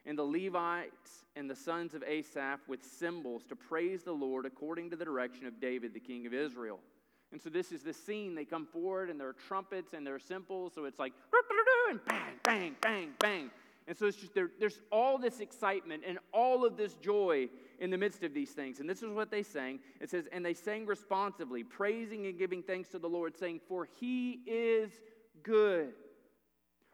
and 0.05 0.19
the 0.19 0.25
Levites 0.25 1.25
and 1.37 1.49
the 1.49 1.55
sons 1.55 1.95
of 1.95 2.03
Asaph 2.03 2.61
with 2.67 2.85
cymbals 2.85 3.45
to 3.47 3.57
praise 3.57 4.03
the 4.03 4.13
Lord 4.13 4.47
according 4.47 4.91
to 4.91 4.97
the 4.97 5.05
direction 5.05 5.47
of 5.47 5.61
David, 5.61 5.95
the 5.95 6.01
king 6.01 6.27
of 6.27 6.35
Israel. 6.35 6.81
And 7.33 7.41
so 7.41 7.49
this 7.49 7.71
is 7.71 7.83
the 7.83 7.93
scene. 7.93 8.35
They 8.35 8.45
come 8.45 8.67
forward, 8.67 9.09
and 9.09 9.21
there 9.21 9.29
are 9.29 9.37
trumpets 9.47 9.93
and 9.93 10.05
there 10.05 10.15
are 10.17 10.21
cymbals, 10.21 10.73
so 10.75 10.85
it's 10.85 10.99
like, 10.99 11.13
and 11.91 12.05
bang, 12.05 12.35
bang, 12.45 12.77
bang, 12.81 13.09
bang. 13.19 13.51
And 13.91 13.99
so 13.99 14.07
it's 14.07 14.19
just 14.19 14.35
there, 14.35 14.51
there's 14.61 14.81
all 14.93 15.19
this 15.19 15.41
excitement 15.41 16.05
and 16.07 16.21
all 16.33 16.65
of 16.65 16.77
this 16.77 16.95
joy 16.95 17.49
in 17.81 17.91
the 17.91 17.99
midst 17.99 18.23
of 18.23 18.33
these 18.33 18.51
things. 18.51 18.79
And 18.79 18.89
this 18.89 19.03
is 19.03 19.11
what 19.11 19.33
they 19.33 19.43
sang. 19.43 19.81
It 20.01 20.09
says, 20.09 20.29
And 20.31 20.47
they 20.47 20.55
sang 20.55 20.87
responsively, 20.87 21.65
praising 21.65 22.27
and 22.27 22.39
giving 22.39 22.63
thanks 22.63 22.91
to 22.91 23.01
the 23.01 23.09
Lord, 23.09 23.37
saying, 23.37 23.63
For 23.67 23.89
he 23.99 24.43
is 24.47 24.93
good. 25.43 25.95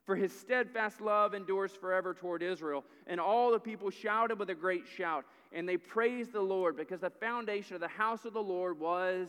For 0.06 0.16
his 0.16 0.32
steadfast 0.32 1.02
love 1.02 1.34
endures 1.34 1.72
forever 1.72 2.14
toward 2.14 2.42
Israel. 2.42 2.82
And 3.06 3.20
all 3.20 3.52
the 3.52 3.60
people 3.60 3.90
shouted 3.90 4.38
with 4.38 4.48
a 4.48 4.54
great 4.54 4.86
shout, 4.86 5.26
and 5.52 5.68
they 5.68 5.76
praised 5.76 6.32
the 6.32 6.40
Lord 6.40 6.78
because 6.78 7.00
the 7.00 7.10
foundation 7.10 7.74
of 7.74 7.82
the 7.82 7.88
house 7.88 8.24
of 8.24 8.32
the 8.32 8.42
Lord 8.42 8.80
was 8.80 9.28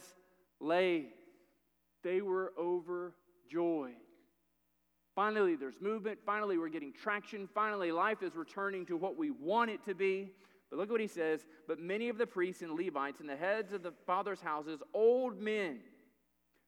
laid. 0.61 1.09
They 2.01 2.21
were 2.21 2.53
overjoyed. 2.57 4.06
Finally, 5.17 5.55
there's 5.55 5.81
movement. 5.81 6.19
Finally, 6.23 6.59
we're 6.59 6.69
getting 6.69 6.93
traction. 6.93 7.49
Finally, 7.55 7.91
life 7.91 8.21
is 8.21 8.35
returning 8.35 8.85
to 8.85 8.95
what 8.95 9.17
we 9.17 9.31
want 9.31 9.71
it 9.71 9.83
to 9.83 9.95
be. 9.95 10.29
But 10.69 10.77
look 10.77 10.91
what 10.91 11.01
he 11.01 11.07
says. 11.07 11.47
But 11.67 11.79
many 11.79 12.09
of 12.09 12.19
the 12.19 12.27
priests 12.27 12.61
and 12.61 12.73
Levites 12.73 13.19
and 13.19 13.27
the 13.27 13.35
heads 13.35 13.73
of 13.73 13.81
the 13.81 13.93
father's 14.05 14.41
houses, 14.41 14.79
old 14.93 15.41
men 15.41 15.79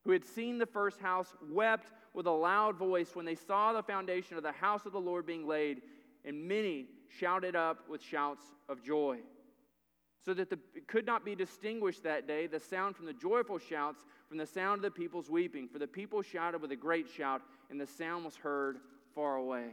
who 0.04 0.10
had 0.10 0.24
seen 0.24 0.58
the 0.58 0.66
first 0.66 0.98
house, 0.98 1.32
wept 1.48 1.92
with 2.12 2.26
a 2.26 2.32
loud 2.32 2.74
voice 2.74 3.14
when 3.14 3.24
they 3.24 3.36
saw 3.36 3.72
the 3.72 3.84
foundation 3.84 4.36
of 4.36 4.42
the 4.42 4.50
house 4.50 4.84
of 4.84 4.90
the 4.90 5.00
Lord 5.00 5.26
being 5.26 5.46
laid, 5.46 5.82
and 6.24 6.48
many 6.48 6.86
shouted 7.08 7.54
up 7.54 7.88
with 7.88 8.02
shouts 8.02 8.42
of 8.68 8.82
joy. 8.82 9.18
So 10.24 10.34
that 10.34 10.50
the, 10.50 10.58
it 10.74 10.88
could 10.88 11.06
not 11.06 11.24
be 11.24 11.36
distinguished 11.36 12.02
that 12.02 12.26
day 12.26 12.48
the 12.48 12.58
sound 12.58 12.96
from 12.96 13.06
the 13.06 13.12
joyful 13.12 13.60
shouts 13.60 14.04
from 14.28 14.38
the 14.38 14.46
sound 14.46 14.78
of 14.78 14.82
the 14.82 14.90
people's 14.90 15.30
weeping. 15.30 15.68
For 15.68 15.78
the 15.78 15.86
people 15.86 16.20
shouted 16.20 16.60
with 16.60 16.72
a 16.72 16.76
great 16.76 17.08
shout, 17.08 17.42
and 17.70 17.80
the 17.80 17.86
sound 17.86 18.24
was 18.24 18.36
heard 18.36 18.78
far 19.14 19.36
away. 19.36 19.68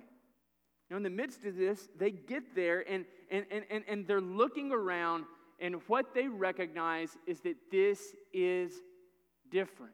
Now, 0.90 0.98
in 0.98 1.04
the 1.04 1.10
midst 1.10 1.44
of 1.44 1.58
this, 1.58 1.90
they 1.98 2.12
get 2.12 2.56
there 2.56 2.86
and, 2.90 3.06
and, 3.30 3.46
and, 3.52 3.66
and, 3.70 3.84
and 3.88 4.08
they're 4.08 4.22
looking 4.22 4.72
around, 4.72 5.26
and 5.60 5.82
what 5.88 6.14
they 6.14 6.28
recognize 6.28 7.18
is 7.26 7.42
that 7.42 7.56
this 7.72 8.16
is 8.32 8.72
different. 9.52 9.94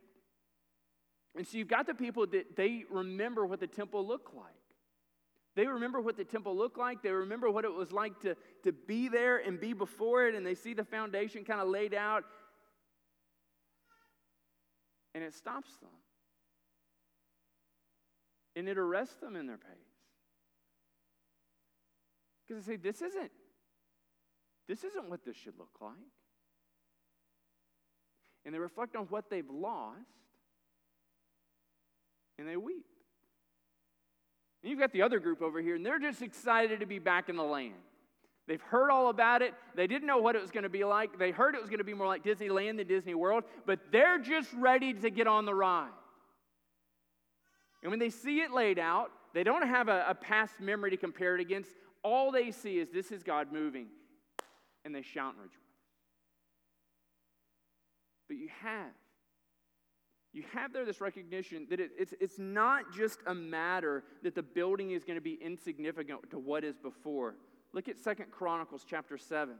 And 1.35 1.47
so 1.47 1.57
you've 1.57 1.67
got 1.67 1.87
the 1.87 1.95
people 1.95 2.27
that 2.27 2.55
they 2.55 2.83
remember 2.91 3.45
what 3.45 3.59
the 3.59 3.67
temple 3.67 4.05
looked 4.05 4.35
like. 4.35 4.45
They 5.55 5.65
remember 5.65 5.99
what 5.99 6.17
the 6.17 6.23
temple 6.23 6.55
looked 6.55 6.77
like. 6.77 7.01
They 7.01 7.11
remember 7.11 7.49
what 7.49 7.65
it 7.65 7.73
was 7.73 7.91
like 7.91 8.19
to, 8.21 8.35
to 8.63 8.71
be 8.71 9.07
there 9.07 9.37
and 9.37 9.59
be 9.59 9.73
before 9.73 10.27
it, 10.27 10.35
and 10.35 10.45
they 10.45 10.55
see 10.55 10.73
the 10.73 10.83
foundation 10.83 11.43
kind 11.43 11.59
of 11.59 11.67
laid 11.67 11.93
out. 11.93 12.23
And 15.15 15.23
it 15.23 15.33
stops 15.33 15.75
them. 15.77 15.89
And 18.55 18.67
it 18.69 18.77
arrests 18.77 19.15
them 19.15 19.35
in 19.35 19.47
their 19.47 19.57
pace. 19.57 19.69
Because 22.47 22.65
they 22.65 22.73
say, 22.73 22.77
this 22.77 23.01
isn't, 23.01 23.31
this 24.67 24.83
isn't 24.83 25.09
what 25.09 25.25
this 25.25 25.35
should 25.35 25.57
look 25.57 25.71
like. 25.81 25.93
And 28.45 28.53
they 28.53 28.59
reflect 28.59 28.95
on 28.95 29.05
what 29.05 29.29
they've 29.29 29.49
lost, 29.49 29.99
and 32.37 32.47
they 32.47 32.57
weep. 32.57 32.85
And 34.61 34.69
you've 34.69 34.79
got 34.79 34.91
the 34.91 35.01
other 35.01 35.19
group 35.19 35.41
over 35.41 35.61
here, 35.61 35.75
and 35.75 35.85
they're 35.85 35.99
just 35.99 36.21
excited 36.21 36.81
to 36.81 36.85
be 36.85 36.99
back 36.99 37.29
in 37.29 37.37
the 37.37 37.43
land. 37.43 37.73
They've 38.45 38.61
heard 38.61 38.89
all 38.89 39.07
about 39.07 39.41
it. 39.41 39.53
They 39.75 39.87
didn't 39.87 40.07
know 40.07 40.17
what 40.17 40.35
it 40.35 40.41
was 40.41 40.51
going 40.51 40.63
to 40.63 40.69
be 40.69 40.83
like. 40.83 41.17
They 41.17 41.31
heard 41.31 41.55
it 41.55 41.61
was 41.61 41.69
going 41.69 41.79
to 41.79 41.85
be 41.85 41.93
more 41.93 42.07
like 42.07 42.23
Disneyland 42.23 42.77
than 42.77 42.87
Disney 42.87 43.15
World, 43.15 43.45
but 43.65 43.79
they're 43.91 44.19
just 44.19 44.51
ready 44.53 44.93
to 44.93 45.09
get 45.09 45.27
on 45.27 45.45
the 45.45 45.55
ride. 45.55 45.89
And 47.83 47.91
when 47.91 47.99
they 47.99 48.09
see 48.09 48.39
it 48.39 48.51
laid 48.51 48.79
out, 48.79 49.11
they 49.33 49.43
don't 49.43 49.67
have 49.67 49.89
a, 49.89 50.05
a 50.07 50.15
past 50.15 50.59
memory 50.59 50.89
to 50.89 50.97
compare 50.97 51.35
it 51.35 51.41
against. 51.41 51.69
All 52.01 52.31
they 52.31 52.49
see 52.51 52.79
is 52.79 52.89
this 52.89 53.11
is 53.11 53.21
God 53.21 53.51
moving, 53.51 53.87
and 54.85 54.95
they 54.95 55.01
shout 55.01 55.33
and 55.33 55.41
rejoice. 55.41 55.59
But 58.27 58.37
you 58.37 58.49
have 58.61 58.93
you 60.33 60.43
have 60.51 60.73
there 60.73 60.83
this 60.83 60.99
recognition 60.99 61.67
that 61.69 61.79
it, 61.79 61.91
it's, 61.97 62.13
it's 62.19 62.39
not 62.39 62.91
just 62.91 63.19
a 63.27 63.35
matter 63.35 64.03
that 64.23 64.33
the 64.33 64.41
building 64.41 64.91
is 64.91 65.03
going 65.03 65.17
to 65.17 65.21
be 65.21 65.35
insignificant 65.35 66.27
to 66.31 66.39
what 66.39 66.63
is 66.63 66.75
before. 66.75 67.35
Look 67.71 67.87
at 67.87 67.99
Second 67.99 68.31
Chronicles 68.31 68.83
chapter 68.87 69.15
7. 69.15 69.55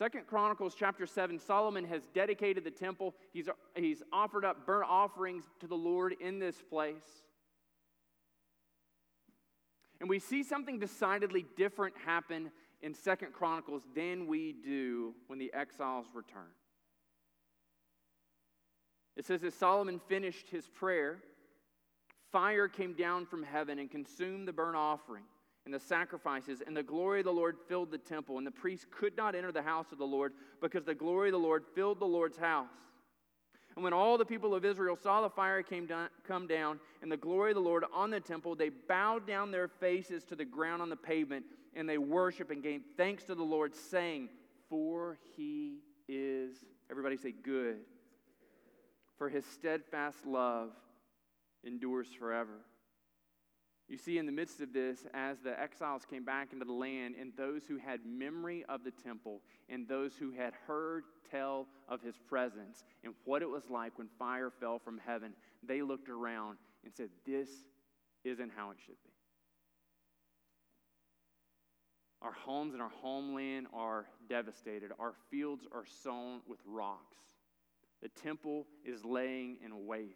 Second 0.00 0.26
Chronicles 0.26 0.74
chapter 0.74 1.04
7, 1.04 1.38
Solomon 1.38 1.84
has 1.84 2.06
dedicated 2.14 2.64
the 2.64 2.70
temple. 2.70 3.14
He's, 3.34 3.50
he's 3.74 4.02
offered 4.10 4.46
up 4.46 4.64
burnt 4.64 4.88
offerings 4.88 5.44
to 5.60 5.66
the 5.66 5.74
Lord 5.74 6.14
in 6.22 6.38
this 6.38 6.56
place. 6.70 7.04
And 10.00 10.08
we 10.08 10.18
see 10.18 10.42
something 10.42 10.78
decidedly 10.78 11.44
different 11.54 11.94
happen 12.06 12.50
in 12.80 12.94
Second 12.94 13.34
Chronicles 13.34 13.82
than 13.94 14.26
we 14.26 14.54
do 14.64 15.12
when 15.26 15.38
the 15.38 15.52
exiles 15.52 16.06
return. 16.14 16.48
It 19.18 19.26
says, 19.26 19.44
as 19.44 19.52
Solomon 19.52 20.00
finished 20.08 20.48
his 20.48 20.66
prayer, 20.66 21.18
fire 22.32 22.68
came 22.68 22.94
down 22.94 23.26
from 23.26 23.42
heaven 23.42 23.78
and 23.78 23.90
consumed 23.90 24.48
the 24.48 24.52
burnt 24.54 24.76
offering 24.76 25.24
and 25.70 25.80
the 25.80 25.84
sacrifices, 25.86 26.64
and 26.66 26.76
the 26.76 26.82
glory 26.82 27.20
of 27.20 27.26
the 27.26 27.32
Lord 27.32 27.56
filled 27.68 27.92
the 27.92 27.98
temple. 27.98 28.38
And 28.38 28.46
the 28.46 28.50
priests 28.50 28.86
could 28.90 29.16
not 29.16 29.36
enter 29.36 29.52
the 29.52 29.62
house 29.62 29.92
of 29.92 29.98
the 29.98 30.04
Lord 30.04 30.32
because 30.60 30.84
the 30.84 30.96
glory 30.96 31.28
of 31.28 31.34
the 31.34 31.38
Lord 31.38 31.62
filled 31.76 32.00
the 32.00 32.06
Lord's 32.06 32.36
house. 32.36 32.66
And 33.76 33.84
when 33.84 33.92
all 33.92 34.18
the 34.18 34.24
people 34.24 34.52
of 34.52 34.64
Israel 34.64 34.96
saw 35.00 35.20
the 35.20 35.30
fire 35.30 35.62
came 35.62 35.86
down, 35.86 36.08
come 36.26 36.48
down 36.48 36.80
and 37.02 37.12
the 37.12 37.16
glory 37.16 37.52
of 37.52 37.54
the 37.54 37.60
Lord 37.60 37.84
on 37.94 38.10
the 38.10 38.18
temple, 38.18 38.56
they 38.56 38.68
bowed 38.68 39.28
down 39.28 39.52
their 39.52 39.68
faces 39.68 40.24
to 40.24 40.34
the 40.34 40.44
ground 40.44 40.82
on 40.82 40.88
the 40.88 40.96
pavement 40.96 41.44
and 41.76 41.88
they 41.88 41.98
worshiped 41.98 42.50
and 42.50 42.64
gave 42.64 42.82
thanks 42.96 43.22
to 43.24 43.36
the 43.36 43.44
Lord, 43.44 43.76
saying, 43.76 44.28
For 44.68 45.18
he 45.36 45.78
is, 46.08 46.56
everybody 46.90 47.16
say, 47.16 47.30
good 47.30 47.76
for 49.16 49.28
his 49.28 49.44
steadfast 49.44 50.26
love 50.26 50.70
endures 51.62 52.08
forever. 52.18 52.64
You 53.90 53.98
see, 53.98 54.18
in 54.18 54.26
the 54.26 54.32
midst 54.32 54.60
of 54.60 54.72
this, 54.72 55.04
as 55.12 55.40
the 55.40 55.60
exiles 55.60 56.04
came 56.08 56.24
back 56.24 56.52
into 56.52 56.64
the 56.64 56.72
land, 56.72 57.16
and 57.20 57.32
those 57.36 57.62
who 57.66 57.76
had 57.76 58.06
memory 58.06 58.64
of 58.68 58.84
the 58.84 58.92
temple, 58.92 59.40
and 59.68 59.86
those 59.88 60.12
who 60.16 60.30
had 60.30 60.52
heard 60.68 61.02
tell 61.28 61.66
of 61.88 62.00
his 62.00 62.14
presence, 62.16 62.84
and 63.02 63.14
what 63.24 63.42
it 63.42 63.50
was 63.50 63.68
like 63.68 63.98
when 63.98 64.06
fire 64.16 64.52
fell 64.60 64.78
from 64.78 65.00
heaven, 65.04 65.32
they 65.64 65.82
looked 65.82 66.08
around 66.08 66.56
and 66.84 66.94
said, 66.94 67.08
This 67.26 67.48
isn't 68.22 68.52
how 68.56 68.70
it 68.70 68.76
should 68.86 69.02
be. 69.02 69.10
Our 72.22 72.32
homes 72.32 72.74
and 72.74 72.82
our 72.82 72.92
homeland 73.02 73.66
are 73.74 74.06
devastated, 74.28 74.92
our 75.00 75.14
fields 75.32 75.66
are 75.72 75.84
sown 76.04 76.42
with 76.46 76.60
rocks. 76.64 77.16
The 78.02 78.08
temple 78.08 78.68
is 78.84 79.04
laying 79.04 79.56
in 79.64 79.86
waste. 79.86 80.14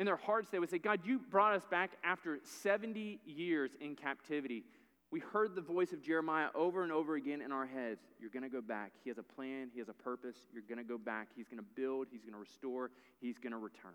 In 0.00 0.06
their 0.06 0.16
hearts, 0.16 0.48
they 0.48 0.58
would 0.58 0.70
say, 0.70 0.78
God, 0.78 1.00
you 1.04 1.18
brought 1.18 1.54
us 1.54 1.66
back 1.70 1.90
after 2.02 2.38
70 2.62 3.20
years 3.26 3.72
in 3.82 3.94
captivity. 3.94 4.64
We 5.10 5.20
heard 5.20 5.54
the 5.54 5.60
voice 5.60 5.92
of 5.92 6.02
Jeremiah 6.02 6.48
over 6.54 6.82
and 6.82 6.90
over 6.90 7.16
again 7.16 7.42
in 7.42 7.52
our 7.52 7.66
heads. 7.66 8.00
You're 8.18 8.30
going 8.30 8.44
to 8.44 8.48
go 8.48 8.62
back. 8.62 8.92
He 9.04 9.10
has 9.10 9.18
a 9.18 9.22
plan, 9.22 9.68
He 9.70 9.78
has 9.78 9.90
a 9.90 9.92
purpose. 9.92 10.36
You're 10.54 10.62
going 10.66 10.78
to 10.78 10.84
go 10.84 10.96
back. 10.96 11.28
He's 11.36 11.48
going 11.48 11.58
to 11.58 11.66
build, 11.76 12.06
He's 12.10 12.22
going 12.22 12.32
to 12.32 12.38
restore, 12.38 12.90
He's 13.20 13.36
going 13.36 13.52
to 13.52 13.58
return. 13.58 13.92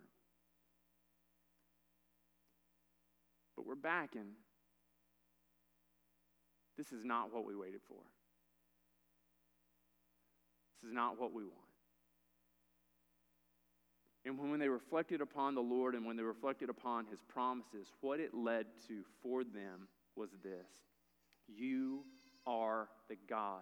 But 3.56 3.66
we're 3.66 3.74
back, 3.74 4.14
and 4.14 4.28
this 6.78 6.92
is 6.92 7.04
not 7.04 7.34
what 7.34 7.48
we 7.48 7.56
waited 7.56 7.82
for. 7.88 7.98
This 10.84 10.90
is 10.90 10.94
not 10.94 11.20
what 11.20 11.34
we 11.34 11.42
want. 11.42 11.65
And 14.26 14.40
when 14.40 14.60
they 14.60 14.70
reflected 14.70 15.22
upon 15.22 15.54
the 15.54 15.62
Lord 15.62 15.94
and 15.94 16.06
when 16.06 16.18
they 16.18 16.24
reflected 16.24 16.70
upon 16.70 17.06
his 17.06 17.22
promises, 17.22 17.92
what 18.02 18.20
it 18.20 18.34
led 18.34 18.66
to 18.88 19.04
for 19.22 19.44
them 19.44 19.88
was 20.16 20.32
this 20.44 20.68
You 21.48 22.04
are 22.48 22.88
the 23.08 23.18
God 23.30 23.62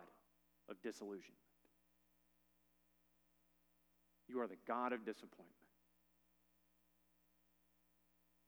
of 0.70 0.82
disillusionment. 0.82 1.36
You 4.30 4.40
are 4.40 4.48
the 4.48 4.58
God 4.66 4.94
of 4.94 5.06
disappointment. 5.06 5.50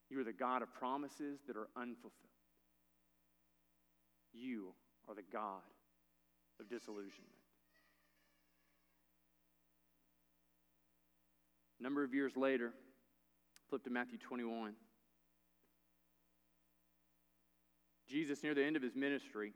You 0.10 0.22
are 0.22 0.24
the 0.24 0.34
God 0.34 0.62
of 0.62 0.74
promises 0.74 1.42
that 1.48 1.58
are 1.58 1.68
unfulfilled. 1.76 2.14
You 4.34 4.74
are 5.10 5.16
the 5.16 5.24
God 5.34 5.62
of 6.60 6.70
disillusionment. 6.70 7.35
A 11.80 11.84
number 11.84 12.04
of 12.04 12.14
years 12.14 12.36
later, 12.36 12.72
flip 13.70 13.84
to 13.84 13.90
Matthew 13.90 14.18
21. 14.18 14.74
Jesus, 18.08 18.44
near 18.44 18.54
the 18.54 18.64
end 18.64 18.76
of 18.76 18.82
his 18.82 18.96
ministry, 18.96 19.54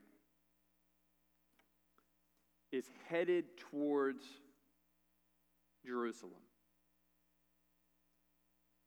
is 2.72 2.84
headed 3.08 3.44
towards 3.70 4.24
Jerusalem. 5.86 6.32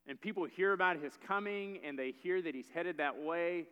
And 0.06 0.20
people 0.20 0.44
hear 0.44 0.72
about 0.72 0.98
his 0.98 1.12
coming 1.26 1.78
and 1.84 1.98
they 1.98 2.10
hear 2.10 2.42
that 2.42 2.54
he's 2.54 2.68
headed 2.72 2.98
that 2.98 3.18
way. 3.18 3.66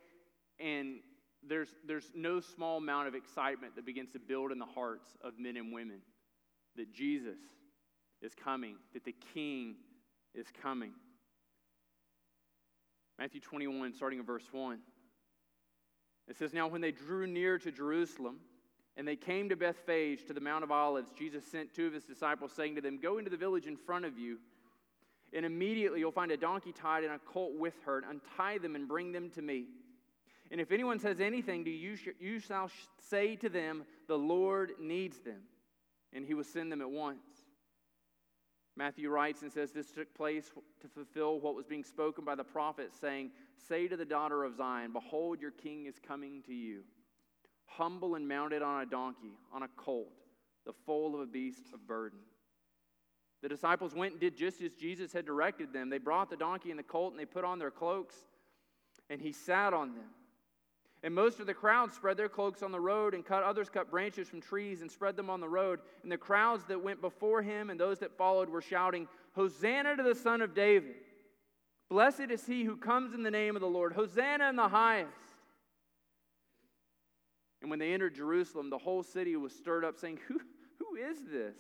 And 0.59 1.01
there's, 1.47 1.69
there's 1.87 2.11
no 2.15 2.41
small 2.41 2.79
amount 2.79 3.09
of 3.09 3.15
excitement 3.15 3.77
that 3.77 3.85
begins 3.85 4.11
to 4.13 4.19
build 4.19 4.51
in 4.51 4.59
the 4.59 4.67
hearts 4.67 5.11
of 5.23 5.39
men 5.39 5.57
and 5.57 5.73
women 5.73 6.01
that 6.77 6.93
Jesus 6.93 7.39
is 8.23 8.33
coming, 8.35 8.77
that 8.95 9.05
the 9.05 9.15
king 9.35 9.77
is 10.35 10.47
coming. 10.63 10.93
Matthew 13.19 13.41
21, 13.41 13.93
starting 13.93 14.19
in 14.19 14.25
verse 14.25 14.47
1. 14.51 14.79
It 16.29 16.37
says, 16.37 16.53
Now 16.53 16.69
when 16.69 16.81
they 16.81 16.93
drew 16.93 17.27
near 17.27 17.59
to 17.59 17.71
Jerusalem, 17.71 18.39
and 18.97 19.09
they 19.09 19.17
came 19.17 19.49
to 19.49 19.57
Bethphage 19.57 20.25
to 20.27 20.33
the 20.33 20.41
Mount 20.41 20.65
of 20.65 20.71
Olives, 20.71 21.11
Jesus 21.19 21.45
sent 21.45 21.75
two 21.75 21.87
of 21.87 21.93
his 21.93 22.05
disciples, 22.05 22.53
saying 22.53 22.75
to 22.77 22.81
them, 22.81 22.99
Go 22.99 23.19
into 23.19 23.31
the 23.31 23.37
village 23.37 23.67
in 23.67 23.77
front 23.77 24.05
of 24.05 24.19
you, 24.19 24.39
and 25.33 25.47
immediately 25.47 26.01
you'll 26.01 26.13
find 26.13 26.31
a 26.31 26.37
donkey 26.37 26.73
tied 26.73 27.05
and 27.05 27.13
a 27.13 27.19
colt 27.19 27.53
with 27.57 27.75
her, 27.87 27.99
and 27.99 28.07
untie 28.07 28.59
them 28.59 28.75
and 28.75 28.87
bring 28.87 29.13
them 29.13 29.31
to 29.31 29.43
me. 29.43 29.67
And 30.51 30.61
if 30.61 30.71
anyone 30.71 30.99
says 30.99 31.21
anything 31.21 31.65
to 31.65 31.71
you, 31.71 31.97
you 32.21 32.39
shall 32.39 32.71
say 33.09 33.37
to 33.37 33.49
them, 33.49 33.85
The 34.09 34.19
Lord 34.19 34.73
needs 34.79 35.19
them, 35.21 35.41
and 36.13 36.27
he 36.27 36.35
will 36.35 36.45
send 36.45 36.71
them 36.71 36.83
at 36.83 36.91
once. 36.91 37.25
Matthew 38.77 39.11
writes 39.11 39.43
and 39.43 39.53
says 39.53 39.71
this 39.71 39.91
took 39.91 40.15
place 40.15 40.51
to 40.81 40.89
fulfill 40.89 41.41
what 41.41 41.55
was 41.55 41.67
being 41.67 41.85
spoken 41.85 42.25
by 42.25 42.35
the 42.35 42.45
prophet, 42.45 42.91
saying, 42.99 43.31
Say 43.69 43.87
to 43.87 43.97
the 43.97 44.05
daughter 44.05 44.45
of 44.45 44.57
Zion, 44.57 44.93
Behold, 44.93 45.41
your 45.41 45.51
king 45.51 45.87
is 45.87 45.97
coming 45.99 46.43
to 46.47 46.55
you, 46.55 46.83
humble 47.67 48.15
and 48.15 48.27
mounted 48.27 48.63
on 48.63 48.83
a 48.83 48.87
donkey, 48.87 49.37
on 49.53 49.63
a 49.63 49.69
colt, 49.77 50.23
the 50.65 50.73
foal 50.87 51.15
of 51.15 51.21
a 51.21 51.27
beast 51.27 51.67
of 51.75 51.87
burden. 51.87 52.19
The 53.43 53.49
disciples 53.49 53.95
went 53.95 54.13
and 54.13 54.21
did 54.21 54.37
just 54.37 54.63
as 54.63 54.75
Jesus 54.75 55.13
had 55.13 55.27
directed 55.27 55.73
them. 55.73 55.91
They 55.91 55.99
brought 55.99 56.31
the 56.31 56.37
donkey 56.37 56.71
and 56.71 56.79
the 56.79 56.85
colt, 56.85 57.13
and 57.13 57.21
they 57.21 57.27
put 57.27 57.45
on 57.45 57.59
their 57.59 57.73
cloaks, 57.73 58.15
and 59.11 59.21
he 59.21 59.33
sat 59.33 59.75
on 59.75 59.95
them. 59.95 60.09
And 61.05 61.15
most 61.15 61.41
of 61.41 61.47
the 61.47 61.55
crowd 61.55 61.93
spread 61.93 62.17
their 62.17 62.29
cloaks 62.29 62.63
on 62.63 62.71
the 62.71 62.81
road, 62.81 63.13
and 63.15 63.25
cut, 63.25 63.43
others 63.43 63.69
cut 63.69 63.91
branches 63.91 64.29
from 64.29 64.41
trees 64.41 64.83
and 64.83 64.91
spread 64.91 65.17
them 65.17 65.31
on 65.31 65.41
the 65.41 65.49
road. 65.49 65.81
And 66.03 66.13
the 66.13 66.17
crowds 66.17 66.65
that 66.67 66.83
went 66.83 67.01
before 67.01 67.43
him 67.43 67.71
and 67.71 67.81
those 67.81 67.99
that 67.99 68.17
followed 68.17 68.49
were 68.49 68.63
shouting, 68.63 69.09
Hosanna 69.35 69.97
to 69.97 70.03
the 70.03 70.15
Son 70.15 70.43
of 70.43 70.55
David! 70.55 70.95
Blessed 71.89 72.31
is 72.31 72.47
he 72.47 72.65
who 72.65 72.77
comes 72.77 73.15
in 73.15 73.23
the 73.23 73.31
name 73.31 73.57
of 73.57 73.61
the 73.61 73.69
Lord. 73.69 73.93
Hosanna 73.93 74.49
in 74.49 74.57
the 74.57 74.69
highest. 74.69 75.11
And 77.61 77.69
when 77.69 77.79
they 77.79 77.93
entered 77.93 78.15
Jerusalem, 78.15 78.71
the 78.71 78.79
whole 78.79 79.03
city 79.03 79.37
was 79.37 79.53
stirred 79.53 79.85
up, 79.85 79.99
saying, 79.99 80.19
Who, 80.29 80.41
who 80.79 80.97
is 80.97 81.19
this? 81.31 81.59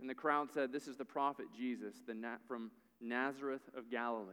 And 0.00 0.08
the 0.08 0.14
crowd 0.14 0.50
said, 0.52 0.72
This 0.72 0.88
is 0.88 0.96
the 0.96 1.04
prophet 1.04 1.46
Jesus 1.56 1.96
the, 2.06 2.14
from 2.46 2.70
Nazareth 3.00 3.62
of 3.76 3.90
Galilee. 3.90 4.32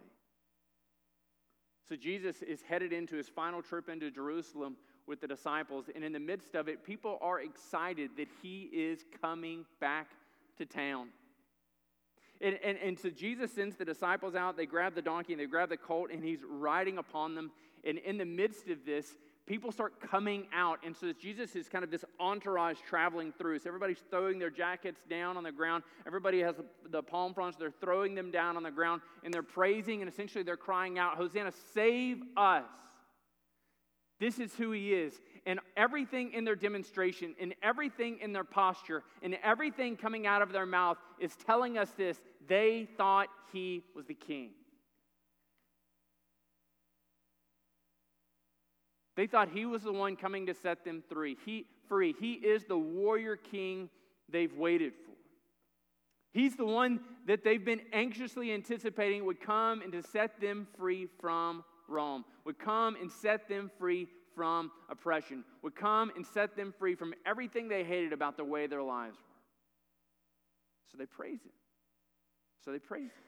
So 1.87 1.95
Jesus 1.95 2.41
is 2.41 2.61
headed 2.61 2.91
into 2.91 3.15
his 3.15 3.29
final 3.29 3.61
trip 3.61 3.89
into 3.89 4.09
Jerusalem 4.09 4.75
with 5.07 5.21
the 5.21 5.27
disciples. 5.27 5.85
And 5.93 6.03
in 6.03 6.13
the 6.13 6.19
midst 6.19 6.55
of 6.55 6.67
it, 6.67 6.83
people 6.83 7.19
are 7.21 7.41
excited 7.41 8.11
that 8.17 8.27
he 8.41 8.69
is 8.73 9.05
coming 9.21 9.65
back 9.79 10.09
to 10.57 10.65
town. 10.65 11.09
And, 12.41 12.59
and, 12.63 12.77
and 12.77 12.99
so 12.99 13.09
Jesus 13.09 13.51
sends 13.53 13.75
the 13.75 13.85
disciples 13.85 14.35
out. 14.35 14.57
They 14.57 14.65
grab 14.65 14.95
the 14.95 15.01
donkey 15.01 15.33
and 15.33 15.39
they 15.39 15.45
grab 15.45 15.69
the 15.69 15.77
colt, 15.77 16.09
and 16.11 16.23
he's 16.23 16.39
riding 16.47 16.97
upon 16.97 17.35
them. 17.35 17.51
And 17.83 17.97
in 17.99 18.17
the 18.17 18.25
midst 18.25 18.67
of 18.67 18.85
this, 18.85 19.15
people 19.45 19.71
start 19.71 19.99
coming 19.99 20.47
out. 20.53 20.79
And 20.83 20.95
so 20.95 21.13
Jesus 21.13 21.55
is 21.55 21.69
kind 21.69 21.83
of 21.83 21.91
this 21.91 22.03
entourage 22.19 22.77
traveling 22.87 23.31
through. 23.37 23.59
So 23.59 23.69
everybody's 23.69 24.03
throwing 24.09 24.39
their 24.39 24.49
jackets 24.49 25.01
down 25.09 25.37
on 25.37 25.43
the 25.43 25.51
ground. 25.51 25.83
Everybody 26.07 26.41
has 26.41 26.55
the 26.89 27.03
palm 27.03 27.33
fronds. 27.33 27.57
They're 27.57 27.71
throwing 27.71 28.15
them 28.15 28.31
down 28.31 28.57
on 28.57 28.63
the 28.63 28.71
ground 28.71 29.01
and 29.23 29.33
they're 29.33 29.43
praising 29.43 30.01
and 30.01 30.11
essentially 30.11 30.43
they're 30.43 30.57
crying 30.57 30.97
out, 30.97 31.17
Hosanna, 31.17 31.51
save 31.73 32.21
us. 32.35 32.63
This 34.19 34.39
is 34.39 34.53
who 34.55 34.71
he 34.71 34.93
is. 34.93 35.13
And 35.45 35.59
everything 35.75 36.31
in 36.33 36.45
their 36.45 36.55
demonstration, 36.55 37.35
and 37.39 37.53
everything 37.61 38.17
in 38.21 38.33
their 38.33 38.43
posture, 38.43 39.03
and 39.21 39.37
everything 39.43 39.95
coming 39.97 40.25
out 40.25 40.41
of 40.41 40.51
their 40.51 40.65
mouth 40.65 40.97
is 41.19 41.35
telling 41.35 41.77
us 41.77 41.91
this 41.97 42.19
they 42.47 42.87
thought 42.97 43.27
he 43.51 43.83
was 43.95 44.05
the 44.05 44.13
king. 44.13 44.51
They 49.15 49.27
thought 49.27 49.49
he 49.49 49.65
was 49.65 49.83
the 49.83 49.93
one 49.93 50.15
coming 50.15 50.45
to 50.47 50.53
set 50.53 50.83
them 50.83 51.03
free. 51.09 51.37
He, 51.45 51.65
free. 51.87 52.13
he 52.19 52.33
is 52.33 52.65
the 52.65 52.77
warrior 52.77 53.37
king 53.37 53.89
they've 54.29 54.53
waited 54.53 54.93
for. 54.93 55.13
He's 56.33 56.55
the 56.57 56.65
one 56.65 56.99
that 57.27 57.45
they've 57.45 57.63
been 57.63 57.81
anxiously 57.93 58.51
anticipating 58.51 59.23
would 59.25 59.39
come 59.39 59.81
and 59.81 59.91
to 59.93 60.03
set 60.03 60.41
them 60.41 60.67
free 60.77 61.07
from 61.21 61.63
Rome, 61.87 62.25
would 62.43 62.59
come 62.59 62.97
and 62.97 63.09
set 63.09 63.47
them 63.47 63.71
free 63.79 64.07
from 64.35 64.69
oppression, 64.89 65.45
would 65.61 65.75
come 65.75 66.11
and 66.17 66.25
set 66.25 66.57
them 66.57 66.73
free 66.77 66.93
from 66.93 67.13
everything 67.25 67.69
they 67.69 67.85
hated 67.85 68.11
about 68.11 68.35
the 68.35 68.43
way 68.43 68.67
their 68.67 68.83
lives 68.83 69.15
were. 69.15 69.35
So 70.91 70.97
they 70.97 71.05
praise 71.05 71.41
him. 71.41 71.53
So 72.65 72.71
they 72.71 72.79
praise 72.79 73.03
him. 73.03 73.23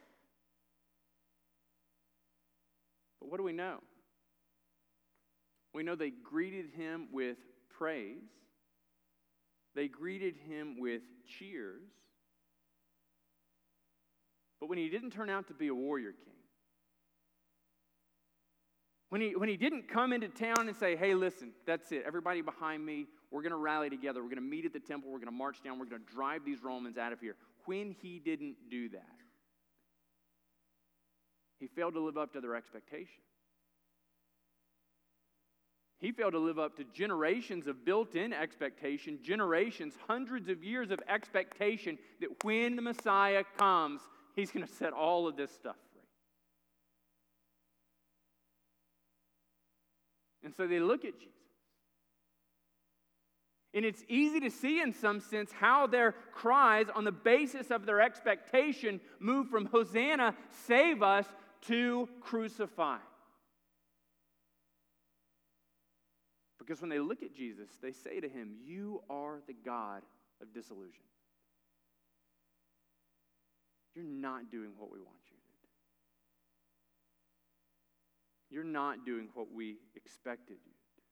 But 3.22 3.30
what 3.30 3.38
do 3.38 3.44
we 3.44 3.54
know? 3.54 3.78
We 5.78 5.84
know 5.84 5.94
they 5.94 6.10
greeted 6.10 6.72
him 6.76 7.08
with 7.12 7.38
praise, 7.70 8.32
they 9.76 9.88
greeted 9.88 10.34
him 10.50 10.80
with 10.80 11.04
cheers. 11.38 11.92
But 14.60 14.70
when 14.70 14.80
he 14.80 14.90
didn't 14.90 15.12
turn 15.12 15.30
out 15.30 15.50
to 15.50 15.54
be 15.54 15.68
a 15.68 15.76
warrior 15.76 16.14
king, 16.14 16.34
when 19.10 19.22
he, 19.22 19.36
when 19.36 19.50
he 19.50 19.56
didn't 19.56 19.88
come 19.88 20.14
into 20.14 20.30
town 20.30 20.68
and 20.68 20.76
say, 20.76 20.96
hey, 20.96 21.14
listen, 21.14 21.52
that's 21.68 21.92
it, 21.92 22.06
everybody 22.08 22.42
behind 22.42 22.84
me, 22.84 23.06
we're 23.30 23.44
going 23.44 23.52
to 23.52 23.58
rally 23.58 23.92
together, 23.92 24.24
we're 24.24 24.30
going 24.30 24.38
to 24.38 24.50
meet 24.50 24.66
at 24.66 24.74
the 24.74 24.80
temple, 24.80 25.12
we're 25.12 25.20
going 25.20 25.28
to 25.28 25.32
march 25.32 25.62
down, 25.64 25.78
we're 25.78 25.86
going 25.86 26.02
to 26.04 26.12
drive 26.12 26.44
these 26.44 26.64
Romans 26.64 26.98
out 26.98 27.14
of 27.14 27.20
here. 27.20 27.36
When 27.66 27.96
he 28.02 28.18
didn't 28.18 28.56
do 28.72 28.90
that, 28.90 29.06
he 31.60 31.68
failed 31.68 31.94
to 31.94 32.00
live 32.00 32.18
up 32.18 32.34
to 32.34 32.42
their 32.42 32.56
expectation. 32.56 33.22
He 36.00 36.12
failed 36.12 36.34
to 36.34 36.40
live 36.40 36.60
up 36.60 36.78
to 36.78 36.84
generations 36.94 37.66
of 37.66 37.84
built 37.84 38.14
in 38.14 38.32
expectation, 38.32 39.18
generations, 39.24 39.96
hundreds 40.08 40.48
of 40.48 40.64
years 40.64 40.92
of 40.92 41.00
expectation 41.08 41.98
that 42.22 42.44
when 42.44 42.76
the 42.76 42.84
Messiah 42.84 43.44
comes, 43.58 44.02
he's 44.36 44.52
going 44.52 44.66
to 44.66 44.72
set 44.72 44.94
all 44.94 45.28
of 45.28 45.36
this 45.36 45.52
stuff 45.52 45.76
free. 45.92 46.02
And 50.44 50.54
so 50.56 50.68
they 50.68 50.80
look 50.80 51.04
at 51.04 51.18
Jesus. 51.18 51.34
And 53.74 53.84
it's 53.84 54.04
easy 54.08 54.40
to 54.40 54.50
see, 54.50 54.82
in 54.82 54.94
some 54.94 55.20
sense, 55.20 55.52
how 55.52 55.88
their 55.88 56.14
cries 56.32 56.88
on 56.96 57.04
the 57.04 57.12
basis 57.12 57.70
of 57.70 57.86
their 57.86 58.02
expectation 58.02 59.02
move 59.20 59.50
from 59.50 59.66
Hosanna, 59.66 60.36
save 60.68 61.02
us, 61.02 61.26
to 61.68 62.08
crucify. 62.22 62.98
Because 66.68 66.82
when 66.82 66.90
they 66.90 67.00
look 67.00 67.24
at 67.24 67.34
Jesus, 67.34 67.70
they 67.82 67.94
say 67.94 68.20
to 68.20 68.28
him, 68.28 68.58
You 68.66 69.02
are 69.10 69.40
the 69.48 69.54
God 69.54 70.02
of 70.42 70.54
disillusion. 70.54 71.06
You're 73.96 74.04
not 74.04 74.52
doing 74.52 74.72
what 74.78 74.92
we 74.92 75.00
want 75.00 75.22
you 75.32 75.38
to 75.38 75.44
do. 78.52 78.56
You're 78.56 78.66
not 78.66 79.06
doing 79.06 79.30
what 79.34 79.48
we 79.52 79.78
expected 79.96 80.58
you 80.66 80.74
to 80.74 80.90
do. 80.98 81.04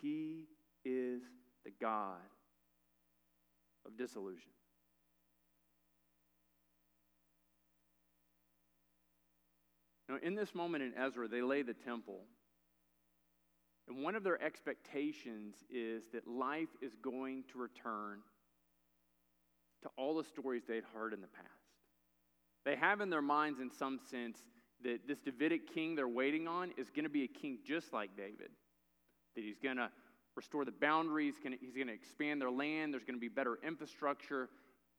He 0.00 0.46
is 0.88 1.22
the 1.64 1.72
God 1.80 2.14
of 3.84 3.96
disillusion. 3.98 4.52
Now, 10.08 10.18
in 10.22 10.36
this 10.36 10.54
moment 10.54 10.84
in 10.84 10.92
Ezra, 10.96 11.26
they 11.26 11.42
lay 11.42 11.62
the 11.62 11.74
temple 11.74 12.20
and 13.88 14.02
one 14.02 14.14
of 14.14 14.22
their 14.22 14.40
expectations 14.42 15.56
is 15.70 16.04
that 16.12 16.26
life 16.26 16.68
is 16.82 16.94
going 17.02 17.44
to 17.52 17.58
return 17.58 18.18
to 19.82 19.88
all 19.96 20.16
the 20.16 20.24
stories 20.24 20.62
they'd 20.66 20.84
heard 20.94 21.12
in 21.12 21.20
the 21.20 21.28
past. 21.28 21.46
They 22.64 22.76
have 22.76 23.00
in 23.00 23.10
their 23.10 23.22
minds, 23.22 23.60
in 23.60 23.70
some 23.70 23.98
sense, 24.10 24.38
that 24.84 25.06
this 25.08 25.18
Davidic 25.20 25.72
king 25.72 25.94
they're 25.94 26.08
waiting 26.08 26.46
on 26.46 26.72
is 26.76 26.90
going 26.90 27.04
to 27.04 27.10
be 27.10 27.24
a 27.24 27.28
king 27.28 27.58
just 27.64 27.92
like 27.92 28.16
David. 28.16 28.50
That 29.34 29.44
he's 29.44 29.58
going 29.58 29.76
to 29.76 29.90
restore 30.36 30.64
the 30.64 30.72
boundaries, 30.72 31.34
he's 31.42 31.74
going 31.74 31.86
to 31.86 31.92
expand 31.92 32.40
their 32.40 32.50
land, 32.50 32.92
there's 32.92 33.04
going 33.04 33.16
to 33.16 33.20
be 33.20 33.28
better 33.28 33.58
infrastructure. 33.66 34.48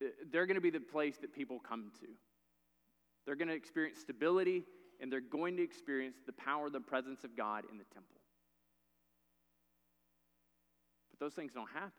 Uh, 0.04 0.08
they're 0.32 0.46
going 0.46 0.56
to 0.56 0.62
be 0.62 0.70
the 0.70 0.80
place 0.80 1.18
that 1.18 1.34
people 1.34 1.60
come 1.60 1.92
to. 2.00 2.08
They're 3.26 3.36
going 3.36 3.50
to 3.50 3.54
experience 3.54 4.00
stability, 4.00 4.64
and 5.00 5.12
they're 5.12 5.22
going 5.22 5.56
to 5.58 5.64
experience 5.64 6.18
the 6.26 6.34
power, 6.34 6.70
the 6.70 6.80
presence 6.80 7.24
of 7.24 7.38
God 7.38 7.66
in 7.72 7.78
the 7.78 7.84
temple. 7.94 8.19
Those 11.20 11.34
things 11.34 11.52
don't 11.54 11.70
happen. 11.70 11.92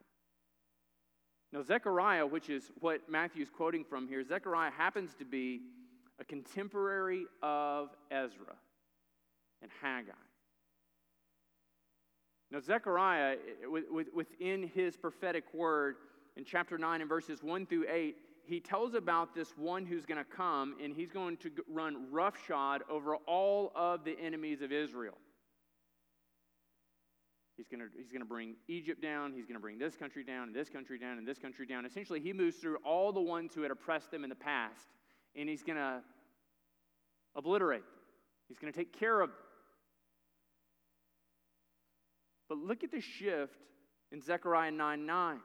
Now, 1.52 1.62
Zechariah, 1.62 2.26
which 2.26 2.48
is 2.48 2.70
what 2.78 3.08
Matthew's 3.08 3.50
quoting 3.50 3.84
from 3.84 4.06
here, 4.06 4.22
Zechariah 4.24 4.70
happens 4.70 5.14
to 5.18 5.24
be 5.24 5.60
a 6.20 6.24
contemporary 6.24 7.24
of 7.42 7.90
Ezra 8.10 8.54
and 9.62 9.70
Haggai. 9.82 10.12
Now, 12.52 12.60
Zechariah, 12.60 13.36
within 14.14 14.68
his 14.74 14.96
prophetic 14.96 15.44
word, 15.54 15.96
in 16.36 16.44
chapter 16.44 16.78
9 16.78 17.00
and 17.00 17.08
verses 17.08 17.42
1 17.42 17.66
through 17.66 17.86
8, 17.88 18.16
he 18.44 18.60
tells 18.60 18.94
about 18.94 19.34
this 19.34 19.56
one 19.56 19.86
who's 19.86 20.06
going 20.06 20.18
to 20.18 20.24
come 20.24 20.74
and 20.82 20.94
he's 20.94 21.10
going 21.10 21.36
to 21.38 21.50
run 21.68 22.10
roughshod 22.10 22.82
over 22.90 23.16
all 23.26 23.72
of 23.74 24.04
the 24.04 24.18
enemies 24.18 24.62
of 24.62 24.72
Israel. 24.72 25.18
He's 27.60 27.68
going 27.68 27.82
he's 27.94 28.10
to 28.10 28.24
bring 28.24 28.54
Egypt 28.68 29.02
down. 29.02 29.34
He's 29.34 29.44
going 29.44 29.56
to 29.56 29.60
bring 29.60 29.78
this 29.78 29.94
country 29.94 30.24
down, 30.24 30.48
and 30.48 30.56
this 30.56 30.70
country 30.70 30.98
down, 30.98 31.18
and 31.18 31.28
this 31.28 31.38
country 31.38 31.66
down. 31.66 31.84
Essentially, 31.84 32.18
he 32.18 32.32
moves 32.32 32.56
through 32.56 32.78
all 32.86 33.12
the 33.12 33.20
ones 33.20 33.52
who 33.54 33.60
had 33.60 33.70
oppressed 33.70 34.10
them 34.10 34.24
in 34.24 34.30
the 34.30 34.36
past, 34.36 34.88
and 35.36 35.46
he's 35.46 35.62
going 35.62 35.76
to 35.76 36.00
obliterate 37.36 37.82
them. 37.82 38.00
He's 38.48 38.58
going 38.58 38.72
to 38.72 38.78
take 38.78 38.98
care 38.98 39.20
of 39.20 39.28
them. 39.28 39.36
But 42.48 42.56
look 42.56 42.82
at 42.82 42.90
the 42.90 43.00
shift 43.02 43.52
in 44.10 44.22
Zechariah 44.22 44.70
9 44.70 45.04
9. 45.04 45.40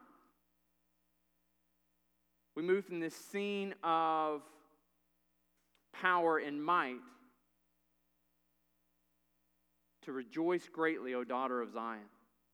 We 2.55 2.63
move 2.63 2.85
from 2.85 3.01
this 3.01 3.13
scene 3.13 3.75
of 3.83 4.41
power 5.91 6.37
and 6.37 6.63
might 6.63 6.95
to 10.05 10.11
rejoice 10.11 10.67
greatly, 10.71 11.13
O 11.13 11.23
daughter 11.23 11.61
of 11.61 11.71
Zion. 11.71 12.09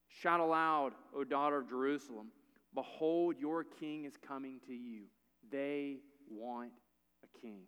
Shout 0.07 0.39
aloud, 0.39 0.93
O 1.15 1.23
daughter 1.23 1.57
of 1.57 1.69
Jerusalem. 1.69 2.27
Behold, 2.73 3.35
your 3.39 3.63
king 3.63 4.05
is 4.05 4.13
coming 4.27 4.59
to 4.67 4.73
you. 4.73 5.03
They 5.51 5.97
want 6.29 6.71
a 7.23 7.39
king. 7.39 7.61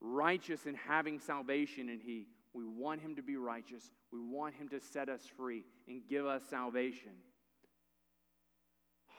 Righteous 0.00 0.66
and 0.66 0.76
having 0.76 1.18
salvation 1.18 1.88
in 1.88 2.00
he. 2.00 2.26
We 2.52 2.64
want 2.64 3.02
him 3.02 3.16
to 3.16 3.22
be 3.22 3.36
righteous. 3.36 3.90
We 4.12 4.20
want 4.20 4.54
him 4.54 4.68
to 4.70 4.80
set 4.80 5.08
us 5.08 5.20
free 5.36 5.64
and 5.88 6.00
give 6.08 6.26
us 6.26 6.42
salvation. 6.48 7.12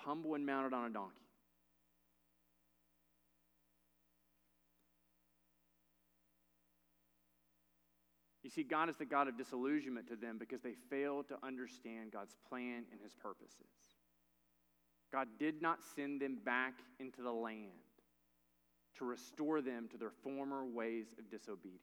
Humble 0.03 0.35
and 0.35 0.45
mounted 0.45 0.73
on 0.73 0.85
a 0.85 0.89
donkey. 0.89 1.26
You 8.47 8.51
see, 8.51 8.63
God 8.63 8.87
is 8.87 8.95
the 8.95 9.03
God 9.03 9.27
of 9.27 9.37
disillusionment 9.37 10.07
to 10.07 10.15
them 10.15 10.37
because 10.37 10.61
they 10.61 10.71
failed 10.89 11.27
to 11.27 11.35
understand 11.45 12.13
God's 12.13 12.33
plan 12.47 12.85
and 12.93 13.01
his 13.03 13.13
purposes. 13.13 13.67
God 15.11 15.27
did 15.37 15.61
not 15.61 15.79
send 15.97 16.21
them 16.21 16.37
back 16.45 16.75
into 16.97 17.21
the 17.21 17.31
land 17.31 17.73
to 18.99 19.03
restore 19.03 19.59
them 19.61 19.89
to 19.91 19.97
their 19.97 20.13
former 20.23 20.63
ways 20.65 21.07
of 21.19 21.29
disobedience. 21.29 21.81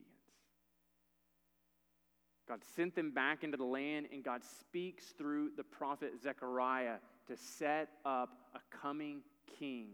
God 2.49 2.61
sent 2.75 2.95
them 2.95 3.11
back 3.11 3.43
into 3.43 3.57
the 3.57 3.63
land, 3.63 4.07
and 4.11 4.23
God 4.23 4.41
speaks 4.43 5.13
through 5.19 5.51
the 5.55 5.63
prophet 5.63 6.13
Zechariah 6.19 6.95
to 7.27 7.37
set 7.37 7.89
up 8.05 8.39
a 8.55 8.59
coming 8.75 9.21
king 9.59 9.89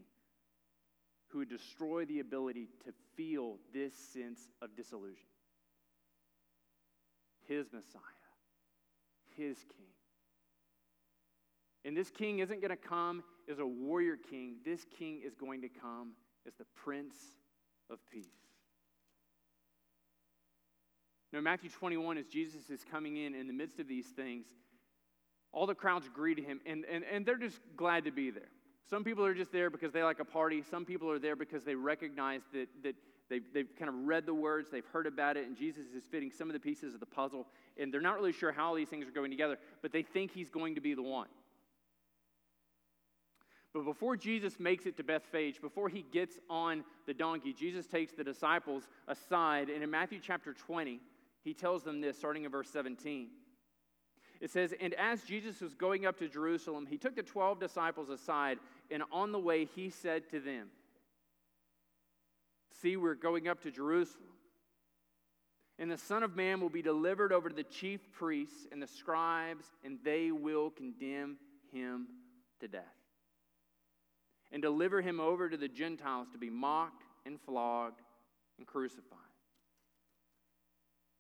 who 1.28 1.40
would 1.40 1.50
destroy 1.50 2.06
the 2.06 2.22
ability 2.22 2.70
to 2.86 2.94
feel 3.18 3.58
this 3.74 3.94
sense 3.94 4.48
of 4.62 4.74
disillusion. 4.78 5.31
His 7.48 7.68
Messiah, 7.72 8.02
his 9.36 9.58
king. 9.58 9.88
And 11.84 11.98
this 11.98 12.10
king 12.10 12.40
isn't 12.40 12.62
going 12.62 12.70
to 12.70 12.76
come 12.76 13.24
as 13.50 13.60
a 13.60 13.66
warrior 13.66 14.16
king, 14.16 14.58
this 14.64 14.86
king 14.98 15.22
is 15.26 15.34
going 15.36 15.62
to 15.62 15.70
come 15.70 16.12
as 16.48 16.54
the 16.56 16.66
Prince 16.76 17.16
of 17.90 17.98
Peace. 18.12 18.28
Now, 21.34 21.40
Matthew 21.40 21.70
21, 21.70 22.18
as 22.18 22.28
Jesus 22.28 22.70
is 22.70 22.86
coming 22.90 23.18
in 23.18 23.34
in 23.34 23.48
the 23.48 23.54
midst 23.54 23.80
of 23.80 23.88
these 23.88 24.08
things, 24.08 24.48
all 25.54 25.66
the 25.66 25.76
crowds 25.76 26.10
greet 26.14 26.40
him, 26.40 26.60
and, 26.66 26.86
and, 26.86 27.04
and 27.12 27.26
they're 27.26 27.38
just 27.38 27.60
glad 27.76 28.06
to 28.06 28.12
be 28.12 28.32
there. 28.32 28.50
Some 28.90 29.04
people 29.04 29.26
are 29.26 29.34
just 29.34 29.52
there 29.52 29.70
because 29.70 29.94
they 29.94 30.04
like 30.04 30.20
a 30.20 30.26
party. 30.26 30.64
Some 30.70 30.86
people 30.86 31.10
are 31.10 31.20
there 31.20 31.36
because 31.36 31.64
they 31.64 31.76
recognize 31.76 32.42
that, 32.54 32.68
that 32.84 32.96
they've, 33.32 33.46
they've 33.54 33.76
kind 33.80 33.90
of 33.90 33.96
read 34.06 34.26
the 34.26 34.34
words, 34.34 34.70
they've 34.70 34.86
heard 34.86 35.08
about 35.08 35.38
it, 35.38 35.48
and 35.48 35.56
Jesus 35.58 35.86
is 35.96 36.04
fitting 36.04 36.30
some 36.30 36.50
of 36.50 36.54
the 36.54 36.60
pieces 36.60 36.94
of 36.94 37.00
the 37.00 37.06
puzzle, 37.06 37.48
and 37.80 37.92
they're 37.92 38.02
not 38.02 38.16
really 38.16 38.34
sure 38.34 38.52
how 38.52 38.68
all 38.68 38.76
these 38.76 38.90
things 38.90 39.08
are 39.08 39.12
going 39.12 39.32
together, 39.32 39.58
but 39.82 39.92
they 39.92 40.04
think 40.04 40.32
he's 40.32 40.50
going 40.50 40.76
to 40.76 40.82
be 40.82 40.94
the 40.94 41.02
one. 41.02 41.30
But 43.74 43.86
before 43.86 44.18
Jesus 44.18 44.60
makes 44.60 44.86
it 44.86 44.98
to 44.98 45.04
Bethphage, 45.04 45.62
before 45.62 45.88
he 45.88 46.02
gets 46.12 46.38
on 46.50 46.84
the 47.08 47.14
donkey, 47.14 47.54
Jesus 47.54 47.88
takes 47.88 48.12
the 48.12 48.24
disciples 48.24 48.84
aside, 49.08 49.70
and 49.70 49.82
in 49.82 49.90
Matthew 49.90 50.20
chapter 50.22 50.54
20, 50.54 51.00
he 51.44 51.54
tells 51.54 51.84
them 51.84 52.02
this, 52.02 52.18
starting 52.18 52.44
in 52.44 52.52
verse 52.52 52.70
17. 52.70 53.30
It 54.42 54.52
says, 54.52 54.74
And 54.82 54.94
as 54.96 55.24
Jesus 55.24 55.62
was 55.62 55.74
going 55.74 56.06
up 56.06 56.20
to 56.20 56.28
Jerusalem, 56.28 56.86
he 56.86 56.98
took 56.98 57.16
the 57.16 57.24
12 57.24 57.62
disciples 57.62 58.10
aside, 58.10 58.58
and 58.92 59.04
on 59.12 59.32
the 59.32 59.40
way 59.40 59.66
he 59.66 59.90
said 59.90 60.30
to 60.32 60.42
them, 60.42 60.68
See, 62.82 62.98
we're 62.98 63.16
going 63.16 63.48
up 63.48 63.62
to 63.64 63.72
Jerusalem. 63.72 64.26
And 65.80 65.90
the 65.90 65.98
Son 65.98 66.24
of 66.24 66.36
Man 66.36 66.62
will 66.62 66.70
be 66.70 66.82
delivered 66.82 67.34
over 67.34 67.50
to 67.50 67.56
the 67.56 67.64
chief 67.64 68.02
priests 68.12 68.68
and 68.72 68.82
the 68.82 68.88
scribes, 68.88 69.66
and 69.84 69.98
they 70.04 70.32
will 70.32 70.70
condemn 70.70 71.38
him 71.72 72.08
to 72.60 72.68
death. 72.68 72.84
And 74.52 74.62
deliver 74.62 75.02
him 75.02 75.20
over 75.20 75.50
to 75.50 75.58
the 75.58 75.68
Gentiles 75.68 76.28
to 76.34 76.38
be 76.38 76.50
mocked 76.50 77.04
and 77.26 77.40
flogged 77.40 78.02
and 78.58 78.68
crucified 78.68 79.18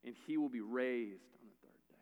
and 0.03 0.15
he 0.27 0.37
will 0.37 0.49
be 0.49 0.61
raised 0.61 1.33
on 1.39 1.47
the 1.47 1.67
third 1.67 1.87
day. 1.89 1.95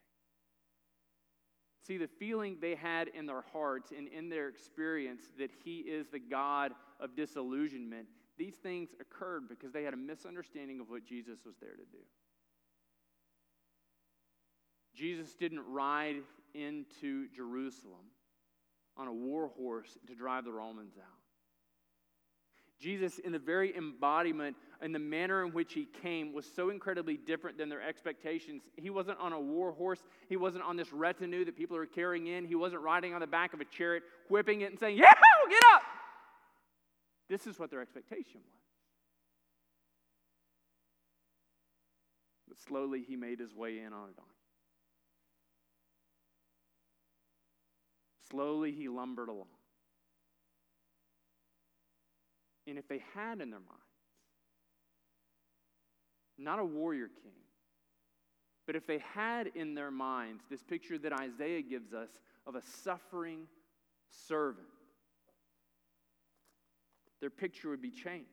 See, 1.85 1.97
the 1.97 2.07
feeling 2.07 2.57
they 2.61 2.75
had 2.75 3.09
in 3.09 3.25
their 3.25 3.43
hearts 3.53 3.91
and 3.95 4.07
in 4.07 4.29
their 4.29 4.47
experience 4.47 5.23
that 5.37 5.51
he 5.63 5.79
is 5.79 6.07
the 6.07 6.19
God 6.19 6.71
of 6.99 7.15
disillusionment, 7.15 8.07
these 8.39 8.55
things 8.55 8.89
occurred 8.99 9.49
because 9.49 9.71
they 9.71 9.83
had 9.83 9.93
a 9.93 9.97
misunderstanding 9.97 10.79
of 10.79 10.89
what 10.89 11.05
Jesus 11.05 11.39
was 11.45 11.55
there 11.61 11.75
to 11.75 11.85
do. 11.91 12.03
Jesus 14.95 15.35
didn't 15.35 15.61
ride 15.67 16.15
into 16.55 17.27
Jerusalem 17.35 18.07
on 18.97 19.07
a 19.07 19.13
war 19.13 19.51
horse 19.55 19.97
to 20.07 20.15
drive 20.15 20.45
the 20.45 20.51
Romans 20.51 20.93
out. 20.97 21.19
Jesus, 22.79 23.19
in 23.19 23.33
the 23.33 23.39
very 23.39 23.75
embodiment 23.75 24.55
and 24.81 24.95
the 24.95 24.99
manner 24.99 25.43
in 25.45 25.51
which 25.51 25.73
he 25.73 25.85
came, 26.01 26.31
was 26.31 26.45
so 26.45 26.69
incredibly 26.69 27.17
different 27.17 27.57
than 27.57 27.67
their 27.67 27.81
expectations. 27.81 28.63
He 28.77 28.89
wasn't 28.89 29.19
on 29.19 29.33
a 29.33 29.39
war 29.39 29.73
horse, 29.73 29.99
he 30.29 30.37
wasn't 30.37 30.63
on 30.63 30.77
this 30.77 30.93
retinue 30.93 31.43
that 31.43 31.57
people 31.57 31.75
are 31.75 31.85
carrying 31.85 32.27
in, 32.27 32.45
he 32.45 32.55
wasn't 32.55 32.81
riding 32.81 33.13
on 33.13 33.19
the 33.19 33.27
back 33.27 33.53
of 33.53 33.59
a 33.59 33.65
chariot, 33.65 34.03
whipping 34.29 34.61
it 34.61 34.71
and 34.71 34.79
saying, 34.79 34.97
Yeah, 34.97 35.13
get 35.49 35.63
up! 35.73 35.81
This 37.29 37.45
is 37.45 37.59
what 37.59 37.69
their 37.69 37.81
expectation 37.81 38.41
was. 38.43 38.61
But 42.47 42.57
slowly 42.57 43.03
he 43.07 43.15
made 43.15 43.39
his 43.39 43.53
way 43.53 43.79
in 43.79 43.93
on 43.93 44.09
a 44.09 44.13
donkey. 44.13 44.33
Slowly 48.31 48.71
he 48.71 48.89
lumbered 48.89 49.29
along. 49.29 49.47
And 52.67 52.77
if 52.77 52.87
they 52.87 53.03
had 53.13 53.41
in 53.41 53.49
their 53.49 53.59
minds, 53.59 53.83
not 56.37 56.59
a 56.59 56.65
warrior 56.65 57.07
king, 57.07 57.31
but 58.65 58.75
if 58.75 58.85
they 58.85 58.99
had 59.15 59.47
in 59.55 59.73
their 59.73 59.91
minds 59.91 60.43
this 60.49 60.63
picture 60.63 60.97
that 60.99 61.11
Isaiah 61.11 61.61
gives 61.61 61.93
us 61.93 62.09
of 62.45 62.55
a 62.55 62.61
suffering 62.61 63.47
servant, 64.27 64.67
their 67.21 67.29
picture 67.29 67.69
would 67.69 67.81
be 67.81 67.91
changed. 67.91 68.29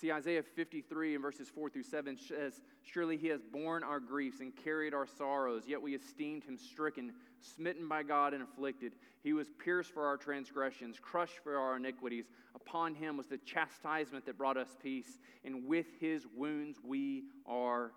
See, 0.00 0.10
Isaiah 0.10 0.42
53 0.42 1.14
and 1.14 1.22
verses 1.22 1.48
4 1.48 1.70
through 1.70 1.84
7 1.84 2.16
says, 2.16 2.60
Surely 2.82 3.16
he 3.16 3.28
has 3.28 3.40
borne 3.42 3.84
our 3.84 4.00
griefs 4.00 4.40
and 4.40 4.52
carried 4.54 4.92
our 4.92 5.06
sorrows, 5.06 5.62
yet 5.66 5.80
we 5.80 5.94
esteemed 5.94 6.42
him 6.44 6.58
stricken, 6.58 7.12
smitten 7.40 7.88
by 7.88 8.02
God, 8.02 8.34
and 8.34 8.42
afflicted. 8.42 8.92
He 9.22 9.32
was 9.32 9.48
pierced 9.62 9.92
for 9.92 10.04
our 10.06 10.16
transgressions, 10.16 10.98
crushed 11.00 11.38
for 11.44 11.56
our 11.56 11.76
iniquities. 11.76 12.24
Upon 12.56 12.94
him 12.94 13.16
was 13.16 13.28
the 13.28 13.38
chastisement 13.38 14.26
that 14.26 14.36
brought 14.36 14.56
us 14.56 14.76
peace, 14.82 15.18
and 15.44 15.64
with 15.66 15.86
his 16.00 16.26
wounds 16.36 16.78
we 16.84 17.24
are 17.46 17.92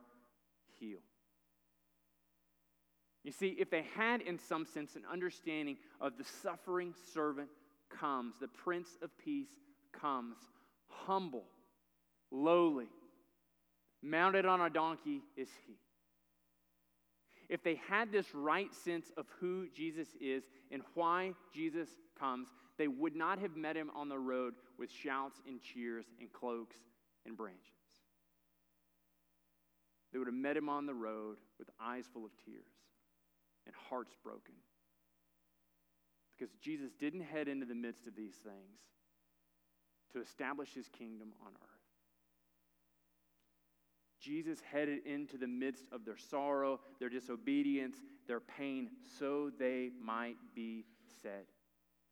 healed. 0.79 1.01
You 3.23 3.31
see, 3.31 3.57
if 3.59 3.71
they 3.71 3.85
had, 3.95 4.21
in 4.21 4.37
some 4.37 4.65
sense, 4.65 4.95
an 4.95 5.03
understanding 5.11 5.77
of 5.99 6.17
the 6.17 6.23
suffering 6.23 6.93
servant 7.11 7.49
comes, 7.89 8.35
the 8.39 8.47
Prince 8.47 8.89
of 9.01 9.09
Peace 9.17 9.49
comes, 9.91 10.37
humble 10.87 11.45
lowly, 12.31 12.87
mounted 14.01 14.45
on 14.45 14.61
a 14.61 14.69
donkey 14.69 15.21
is 15.35 15.49
he. 15.65 15.73
If 17.49 17.63
they 17.63 17.79
had 17.89 18.11
this 18.11 18.33
right 18.33 18.73
sense 18.73 19.11
of 19.15 19.25
who 19.39 19.67
Jesus 19.73 20.09
is 20.19 20.43
and 20.69 20.81
why 20.95 21.33
Jesus 21.53 21.87
comes, 22.19 22.49
they 22.77 22.89
would 22.89 23.15
not 23.15 23.39
have 23.39 23.55
met 23.55 23.77
him 23.77 23.89
on 23.95 24.09
the 24.09 24.19
road 24.19 24.53
with 24.77 24.91
shouts 24.91 25.41
and 25.47 25.61
cheers 25.61 26.05
and 26.19 26.31
cloaks 26.33 26.75
and 27.25 27.37
branches. 27.37 27.61
They 30.11 30.19
would 30.19 30.27
have 30.27 30.35
met 30.35 30.57
him 30.57 30.67
on 30.67 30.85
the 30.85 30.93
road 30.93 31.37
with 31.57 31.69
eyes 31.81 32.05
full 32.11 32.25
of 32.25 32.31
tears 32.45 32.67
and 33.65 33.73
hearts 33.89 34.15
broken. 34.23 34.55
Because 36.37 36.53
Jesus 36.61 36.91
didn't 36.99 37.21
head 37.21 37.47
into 37.47 37.65
the 37.65 37.75
midst 37.75 38.07
of 38.07 38.15
these 38.15 38.35
things 38.35 38.79
to 40.13 40.21
establish 40.21 40.73
his 40.73 40.87
kingdom 40.89 41.33
on 41.41 41.51
earth. 41.53 41.77
Jesus 44.19 44.59
headed 44.61 45.05
into 45.05 45.37
the 45.37 45.47
midst 45.47 45.85
of 45.91 46.03
their 46.03 46.17
sorrow, 46.17 46.79
their 46.99 47.09
disobedience, 47.09 47.97
their 48.27 48.39
pain, 48.39 48.89
so 49.19 49.51
they 49.57 49.91
might 50.03 50.35
be 50.55 50.85
set 51.21 51.45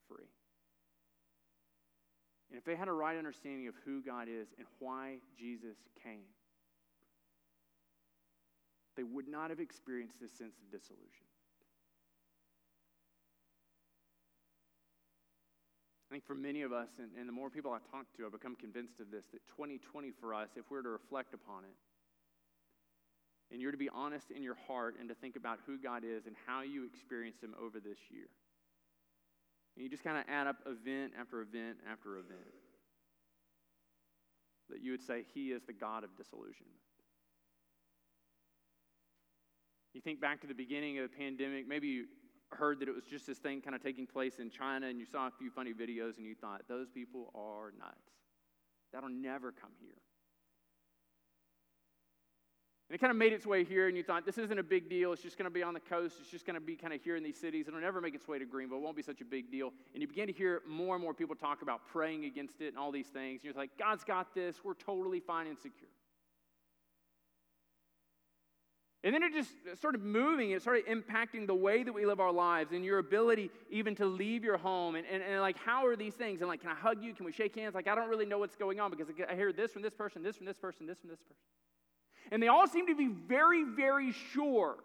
free. 0.08 0.30
And 2.50 2.58
if 2.58 2.64
they 2.64 2.76
had 2.76 2.88
a 2.88 2.94
right 2.94 3.18
understanding 3.18 3.68
of 3.68 3.76
who 3.84 4.02
God 4.02 4.28
is 4.30 4.48
and 4.58 4.68
why 4.80 5.18
Jesus 5.38 5.78
came, 6.02 6.30
they 8.96 9.04
would 9.04 9.28
not 9.28 9.50
have 9.50 9.60
experienced 9.60 10.22
this 10.22 10.32
sense 10.32 10.56
of 10.58 10.72
disillusion. 10.72 11.25
Think 16.16 16.26
for 16.26 16.34
many 16.34 16.62
of 16.62 16.72
us, 16.72 16.88
and, 16.98 17.10
and 17.20 17.28
the 17.28 17.34
more 17.34 17.50
people 17.50 17.74
I 17.74 17.80
talk 17.92 18.06
to, 18.16 18.26
I've 18.26 18.32
become 18.32 18.56
convinced 18.56 19.02
of 19.02 19.12
this 19.12 19.26
that 19.34 19.44
2020 19.52 20.12
for 20.22 20.34
us, 20.34 20.48
if 20.56 20.64
we're 20.72 20.82
to 20.82 20.88
reflect 20.88 21.34
upon 21.34 21.66
it, 21.66 21.76
and 23.52 23.62
you're 23.62 23.74
to 23.74 23.78
be 23.78 23.90
honest 23.90 24.32
in 24.32 24.42
your 24.42 24.56
heart 24.66 24.96
and 24.98 25.10
to 25.10 25.16
think 25.16 25.36
about 25.36 25.60
who 25.68 25.78
God 25.78 26.04
is 26.06 26.26
and 26.26 26.34
how 26.48 26.62
you 26.62 26.86
experience 26.86 27.44
Him 27.44 27.54
over 27.62 27.82
this 27.82 27.98
year. 28.10 28.32
And 29.76 29.84
you 29.84 29.90
just 29.90 30.06
kind 30.06 30.18
of 30.18 30.24
add 30.30 30.48
up 30.48 30.56
event 30.66 31.12
after 31.20 31.42
event 31.42 31.84
after 31.92 32.16
event. 32.16 32.56
That 34.70 34.82
you 34.82 34.92
would 34.92 35.04
say, 35.04 35.26
He 35.34 35.52
is 35.52 35.64
the 35.68 35.74
God 35.74 36.06
of 36.06 36.16
disillusionment. 36.16 36.80
You 39.94 40.00
think 40.00 40.22
back 40.22 40.40
to 40.42 40.48
the 40.48 40.56
beginning 40.56 40.98
of 40.98 41.12
the 41.12 41.18
pandemic, 41.18 41.68
maybe 41.68 42.06
heard 42.52 42.80
that 42.80 42.88
it 42.88 42.96
was 42.96 43.06
just 43.06 43.28
this 43.28 43.38
thing 43.38 43.62
kind 43.62 43.76
of 43.76 43.84
taking 43.84 44.06
place 44.06 44.40
in 44.40 44.50
China 44.50 44.88
and 44.88 45.00
you 45.00 45.06
saw 45.06 45.28
a 45.28 45.32
few 45.32 45.50
funny 45.50 45.74
videos 45.74 46.18
and 46.18 46.26
you 46.26 46.36
thought, 46.36 46.62
those 46.68 46.90
people 46.90 47.32
are 47.36 47.74
nuts. 47.78 48.12
That'll 48.94 49.10
never 49.10 49.52
come 49.52 49.72
here. 49.80 49.98
And 52.90 52.96
it 52.96 53.00
kind 53.00 53.10
of 53.10 53.18
made 53.18 53.34
its 53.34 53.48
way 53.48 53.64
here, 53.64 53.88
and 53.88 53.98
you 53.98 54.04
thought, 54.04 54.28
this 54.28 54.38
isn't 54.38 54.60
a 54.60 54.64
big 54.64 54.90
deal. 54.90 55.12
It's 55.12 55.24
just 55.24 55.40
going 55.40 55.46
to 55.46 55.54
be 55.54 55.64
on 55.64 55.74
the 55.74 55.80
coast. 55.80 56.18
It's 56.22 56.30
just 56.30 56.46
going 56.46 56.54
to 56.54 56.62
be 56.62 56.76
kind 56.76 56.94
of 56.94 57.02
here 57.02 57.16
in 57.16 57.24
these 57.24 57.40
cities. 57.40 57.68
It'll 57.68 57.80
never 57.80 58.00
make 58.00 58.14
its 58.14 58.28
way 58.28 58.38
to 58.38 58.46
Greenville. 58.46 58.78
It 58.78 58.82
won't 58.82 58.96
be 58.96 59.02
such 59.02 59.22
a 59.22 59.26
big 59.26 59.50
deal. 59.50 59.74
And 59.94 60.04
you 60.04 60.08
begin 60.08 60.28
to 60.28 60.34
hear 60.34 60.62
more 60.68 60.94
and 60.94 61.04
more 61.04 61.16
people 61.16 61.36
talk 61.36 61.64
about 61.64 61.82
praying 61.88 62.26
against 62.26 62.62
it 62.62 62.68
and 62.68 62.78
all 62.78 62.92
these 62.92 63.08
things. 63.08 63.42
And 63.42 63.46
you're 63.46 63.54
like, 63.56 63.72
God's 63.80 64.04
got 64.04 64.36
this. 64.36 64.58
We're 64.64 64.76
totally 64.76 65.20
fine 65.20 65.48
and 65.48 65.58
secure. 65.58 65.90
And 69.06 69.14
then 69.14 69.22
it 69.22 69.34
just 69.34 69.52
started 69.78 70.02
moving. 70.02 70.50
It 70.50 70.64
started 70.64 70.88
impacting 70.88 71.46
the 71.46 71.54
way 71.54 71.84
that 71.84 71.94
we 71.94 72.08
live 72.08 72.20
our 72.20 72.32
lives 72.32 72.72
and 72.72 72.84
your 72.84 72.98
ability 72.98 73.52
even 73.70 73.94
to 73.98 74.06
leave 74.08 74.44
your 74.44 74.58
home. 74.58 74.96
And, 74.96 75.06
and, 75.06 75.22
and 75.22 75.42
like, 75.42 75.60
how 75.60 75.86
are 75.86 75.96
these 75.96 76.16
things? 76.16 76.42
And 76.42 76.48
like, 76.50 76.62
can 76.62 76.72
I 76.72 76.74
hug 76.74 77.04
you? 77.04 77.14
Can 77.14 77.24
we 77.24 77.32
shake 77.32 77.56
hands? 77.56 77.76
Like, 77.76 77.88
I 77.88 77.94
don't 77.94 78.10
really 78.10 78.26
know 78.26 78.40
what's 78.40 78.56
going 78.56 78.80
on 78.80 78.90
because 78.90 79.06
I 79.30 79.36
hear 79.36 79.54
this 79.54 79.72
from 79.72 79.84
this 79.84 79.94
person, 79.94 80.24
this 80.24 80.38
from 80.38 80.48
this 80.48 80.58
person, 80.58 80.88
this 80.88 80.98
from 80.98 81.12
this 81.12 81.20
person. 81.20 81.36
And 82.32 82.42
they 82.42 82.48
all 82.48 82.66
seem 82.66 82.88
to 82.88 82.96
be 82.96 83.06
very, 83.06 83.64
very 83.64 84.12
sure. 84.34 84.78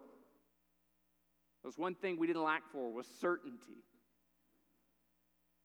There's 1.63 1.79
one 1.79 1.95
thing 1.95 2.19
we 2.19 2.27
didn't 2.27 2.43
lack 2.43 2.61
for 2.71 2.93
was 2.93 3.07
certainty. 3.19 3.81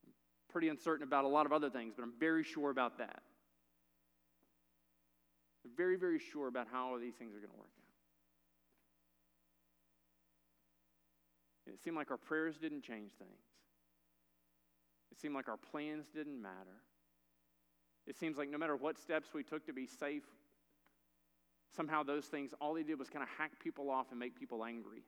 I'm 0.07 0.12
pretty 0.49 0.71
uncertain 0.71 1.07
about 1.07 1.27
a 1.27 1.29
lot 1.29 1.45
of 1.45 1.53
other 1.53 1.69
things, 1.69 1.92
but 1.95 2.05
I'm 2.05 2.14
very 2.19 2.42
sure 2.42 2.71
about 2.71 2.97
that. 2.97 3.21
I'm 5.66 5.73
very, 5.77 5.97
very 5.97 6.19
sure 6.19 6.49
about 6.49 6.69
how 6.73 6.97
these 6.99 7.16
things 7.16 7.35
are 7.35 7.40
going 7.40 7.51
to 7.51 7.59
work 7.59 7.75
It 11.76 11.84
seemed 11.84 11.96
like 11.96 12.10
our 12.10 12.16
prayers 12.16 12.56
didn't 12.56 12.82
change 12.82 13.12
things. 13.18 13.42
It 15.12 15.20
seemed 15.20 15.34
like 15.34 15.46
our 15.46 15.58
plans 15.58 16.06
didn't 16.14 16.40
matter. 16.40 16.80
It 18.06 18.16
seems 18.16 18.38
like 18.38 18.48
no 18.48 18.56
matter 18.56 18.74
what 18.74 18.98
steps 18.98 19.28
we 19.34 19.42
took 19.42 19.66
to 19.66 19.74
be 19.74 19.86
safe, 19.86 20.22
somehow 21.76 22.02
those 22.02 22.24
things, 22.24 22.54
all 22.62 22.72
they 22.72 22.82
did 22.82 22.98
was 22.98 23.10
kind 23.10 23.22
of 23.22 23.28
hack 23.36 23.52
people 23.62 23.90
off 23.90 24.06
and 24.10 24.18
make 24.18 24.38
people 24.38 24.64
angry. 24.64 25.02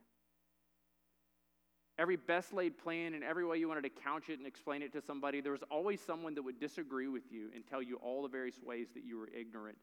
Every 1.98 2.16
best 2.16 2.52
laid 2.52 2.76
plan 2.76 3.14
and 3.14 3.24
every 3.24 3.46
way 3.46 3.56
you 3.56 3.66
wanted 3.66 3.84
to 3.84 4.02
couch 4.02 4.28
it 4.28 4.38
and 4.38 4.46
explain 4.46 4.82
it 4.82 4.92
to 4.92 5.00
somebody, 5.00 5.40
there 5.40 5.52
was 5.52 5.64
always 5.70 6.02
someone 6.02 6.34
that 6.34 6.42
would 6.42 6.60
disagree 6.60 7.08
with 7.08 7.32
you 7.32 7.48
and 7.54 7.66
tell 7.66 7.82
you 7.82 7.96
all 7.96 8.22
the 8.22 8.28
various 8.28 8.60
ways 8.62 8.88
that 8.92 9.04
you 9.04 9.16
were 9.16 9.28
ignorant 9.34 9.78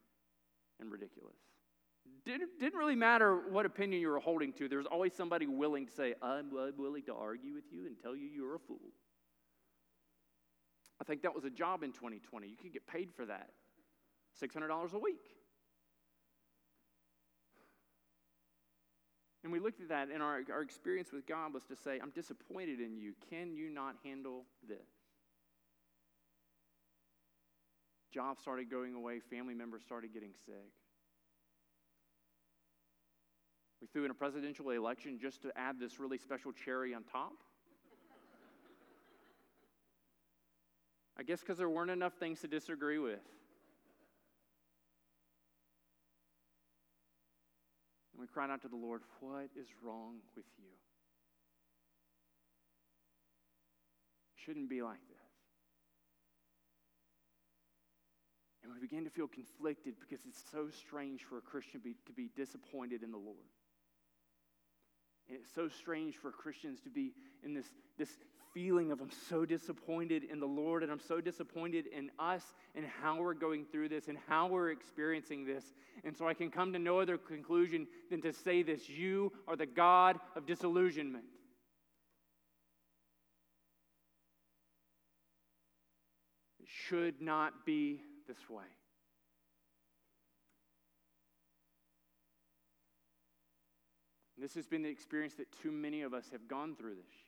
and 0.78 0.92
ridiculous. 0.92 1.36
Didn't, 2.24 2.58
didn't 2.58 2.78
really 2.78 2.96
matter 2.96 3.48
what 3.50 3.66
opinion 3.66 4.00
you 4.00 4.08
were 4.08 4.18
holding 4.18 4.52
to. 4.54 4.68
There 4.68 4.78
was 4.78 4.86
always 4.86 5.14
somebody 5.14 5.46
willing 5.46 5.86
to 5.86 5.92
say, 5.92 6.14
I'm, 6.20 6.50
I'm 6.58 6.76
willing 6.76 7.04
to 7.04 7.14
argue 7.14 7.54
with 7.54 7.64
you 7.70 7.86
and 7.86 7.96
tell 8.02 8.16
you 8.16 8.26
you're 8.26 8.56
a 8.56 8.58
fool. 8.58 8.80
I 11.00 11.04
think 11.04 11.22
that 11.22 11.34
was 11.34 11.44
a 11.44 11.50
job 11.50 11.82
in 11.82 11.92
2020. 11.92 12.48
You 12.48 12.56
could 12.56 12.72
get 12.72 12.86
paid 12.86 13.10
for 13.14 13.26
that 13.26 13.50
$600 14.42 14.92
a 14.92 14.98
week. 14.98 15.20
And 19.44 19.52
we 19.52 19.60
looked 19.60 19.80
at 19.80 19.90
that, 19.90 20.08
and 20.12 20.20
our, 20.20 20.42
our 20.52 20.62
experience 20.62 21.12
with 21.12 21.24
God 21.24 21.54
was 21.54 21.62
to 21.66 21.76
say, 21.76 22.00
I'm 22.02 22.10
disappointed 22.10 22.80
in 22.80 22.96
you. 22.96 23.12
Can 23.30 23.54
you 23.54 23.70
not 23.70 23.94
handle 24.02 24.44
this? 24.68 24.88
Jobs 28.12 28.42
started 28.42 28.68
going 28.68 28.94
away, 28.94 29.20
family 29.20 29.54
members 29.54 29.82
started 29.84 30.12
getting 30.12 30.32
sick. 30.46 30.72
We 33.80 33.86
threw 33.86 34.04
in 34.04 34.10
a 34.10 34.14
presidential 34.14 34.70
election 34.70 35.18
just 35.20 35.42
to 35.42 35.52
add 35.56 35.78
this 35.78 36.00
really 36.00 36.18
special 36.18 36.52
cherry 36.52 36.94
on 36.94 37.04
top. 37.04 37.32
I 41.18 41.22
guess 41.22 41.40
because 41.40 41.58
there 41.58 41.68
weren't 41.68 41.90
enough 41.90 42.14
things 42.14 42.40
to 42.40 42.48
disagree 42.48 42.98
with. 42.98 43.20
And 48.12 48.20
we 48.20 48.26
cried 48.26 48.50
out 48.50 48.62
to 48.62 48.68
the 48.68 48.76
Lord, 48.76 49.02
What 49.20 49.48
is 49.56 49.68
wrong 49.82 50.16
with 50.34 50.44
you? 50.58 50.68
It 54.34 54.42
shouldn't 54.44 54.68
be 54.68 54.82
like 54.82 55.00
this. 55.08 55.16
And 58.62 58.72
we 58.74 58.80
began 58.80 59.04
to 59.04 59.10
feel 59.10 59.28
conflicted 59.28 59.94
because 60.00 60.26
it's 60.26 60.42
so 60.50 60.68
strange 60.70 61.22
for 61.22 61.38
a 61.38 61.40
Christian 61.40 61.80
be, 61.82 61.94
to 62.06 62.12
be 62.12 62.30
disappointed 62.36 63.02
in 63.02 63.10
the 63.10 63.16
Lord. 63.16 63.46
And 65.28 65.38
it's 65.38 65.54
so 65.54 65.68
strange 65.68 66.16
for 66.16 66.30
Christians 66.30 66.80
to 66.82 66.90
be 66.90 67.12
in 67.44 67.54
this, 67.54 67.66
this 67.98 68.10
feeling 68.54 68.90
of 68.90 69.00
I'm 69.00 69.10
so 69.28 69.44
disappointed 69.44 70.24
in 70.24 70.40
the 70.40 70.46
Lord 70.46 70.82
and 70.82 70.90
I'm 70.90 71.00
so 71.00 71.20
disappointed 71.20 71.86
in 71.86 72.10
us 72.18 72.42
and 72.74 72.86
how 73.02 73.20
we're 73.20 73.34
going 73.34 73.66
through 73.70 73.90
this 73.90 74.08
and 74.08 74.16
how 74.28 74.46
we're 74.46 74.70
experiencing 74.70 75.44
this. 75.44 75.64
And 76.04 76.16
so 76.16 76.26
I 76.26 76.34
can 76.34 76.50
come 76.50 76.72
to 76.72 76.78
no 76.78 77.00
other 77.00 77.18
conclusion 77.18 77.86
than 78.08 78.22
to 78.22 78.32
say 78.32 78.62
this 78.62 78.88
You 78.88 79.32
are 79.46 79.56
the 79.56 79.66
God 79.66 80.18
of 80.36 80.46
disillusionment. 80.46 81.24
It 86.60 86.68
should 86.68 87.20
not 87.20 87.66
be 87.66 88.00
this 88.26 88.48
way. 88.48 88.64
This 94.38 94.54
has 94.54 94.66
been 94.66 94.82
the 94.82 94.88
experience 94.88 95.34
that 95.34 95.46
too 95.62 95.72
many 95.72 96.02
of 96.02 96.12
us 96.12 96.26
have 96.32 96.46
gone 96.46 96.76
through 96.76 96.96
this 96.96 97.06
year. 97.10 97.26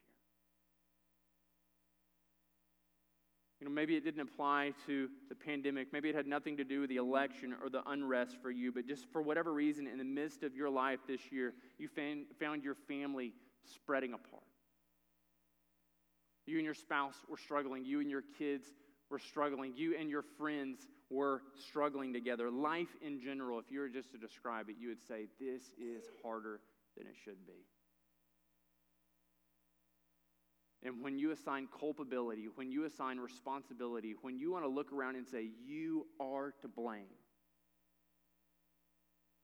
You 3.60 3.66
know, 3.66 3.72
maybe 3.72 3.96
it 3.96 4.04
didn't 4.04 4.20
apply 4.20 4.72
to 4.86 5.08
the 5.28 5.34
pandemic. 5.34 5.92
Maybe 5.92 6.08
it 6.08 6.14
had 6.14 6.28
nothing 6.28 6.56
to 6.58 6.64
do 6.64 6.80
with 6.82 6.90
the 6.90 6.96
election 6.96 7.54
or 7.60 7.68
the 7.68 7.82
unrest 7.88 8.36
for 8.40 8.50
you, 8.50 8.70
but 8.70 8.86
just 8.86 9.06
for 9.12 9.20
whatever 9.20 9.52
reason, 9.52 9.88
in 9.88 9.98
the 9.98 10.04
midst 10.04 10.44
of 10.44 10.54
your 10.54 10.70
life 10.70 11.00
this 11.08 11.32
year, 11.32 11.54
you 11.76 11.88
found, 11.88 12.26
found 12.38 12.62
your 12.62 12.76
family 12.86 13.32
spreading 13.64 14.12
apart. 14.12 14.42
You 16.46 16.56
and 16.56 16.64
your 16.64 16.74
spouse 16.74 17.16
were 17.28 17.36
struggling. 17.36 17.84
You 17.84 18.00
and 18.00 18.08
your 18.08 18.22
kids 18.38 18.68
were 19.10 19.18
struggling. 19.18 19.72
You 19.74 19.96
and 19.98 20.08
your 20.08 20.22
friends 20.22 20.86
were 21.10 21.42
struggling 21.68 22.12
together. 22.12 22.50
Life 22.50 22.96
in 23.04 23.20
general, 23.20 23.58
if 23.58 23.70
you 23.70 23.80
were 23.80 23.88
just 23.88 24.12
to 24.12 24.18
describe 24.18 24.68
it, 24.68 24.76
you 24.78 24.88
would 24.88 25.02
say, 25.06 25.26
This 25.40 25.62
is 25.78 26.04
harder 26.22 26.60
than 26.98 27.06
it 27.06 27.14
should 27.24 27.46
be. 27.46 27.64
And 30.82 31.02
when 31.02 31.18
you 31.18 31.32
assign 31.32 31.68
culpability, 31.78 32.46
when 32.54 32.70
you 32.70 32.84
assign 32.84 33.18
responsibility, 33.18 34.14
when 34.22 34.38
you 34.38 34.52
want 34.52 34.64
to 34.64 34.68
look 34.68 34.92
around 34.92 35.16
and 35.16 35.26
say, 35.26 35.48
You 35.64 36.06
are 36.20 36.52
to 36.61 36.68
blame, 36.68 37.06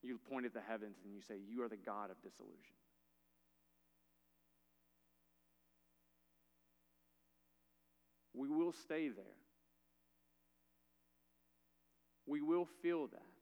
you 0.02 0.18
point 0.30 0.46
at 0.46 0.54
the 0.54 0.60
heavens 0.60 0.98
and 1.04 1.12
you 1.12 1.20
say, 1.20 1.34
You 1.48 1.62
are 1.62 1.68
the 1.68 1.76
God 1.76 2.10
of 2.10 2.16
disillusion. 2.22 2.76
We 8.34 8.48
will 8.48 8.72
stay 8.72 9.08
there. 9.08 9.24
We 12.26 12.42
will 12.42 12.66
feel 12.82 13.06
that. 13.08 13.33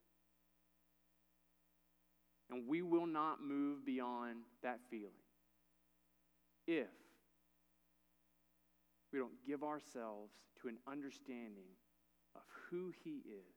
And 2.53 2.69
we 2.69 2.83
will 2.83 3.07
not 3.07 3.43
move 3.43 3.87
beyond 3.87 4.43
that 4.63 4.79
feeling 4.91 5.11
if 6.67 6.87
we 9.11 9.19
don't 9.19 9.33
give 9.47 9.65
ourselves 9.65 10.33
to 10.61 10.69
an 10.69 10.77
understanding 10.87 11.73
of 12.37 12.43
who 12.71 12.93
He 13.03 13.23
is 13.27 13.55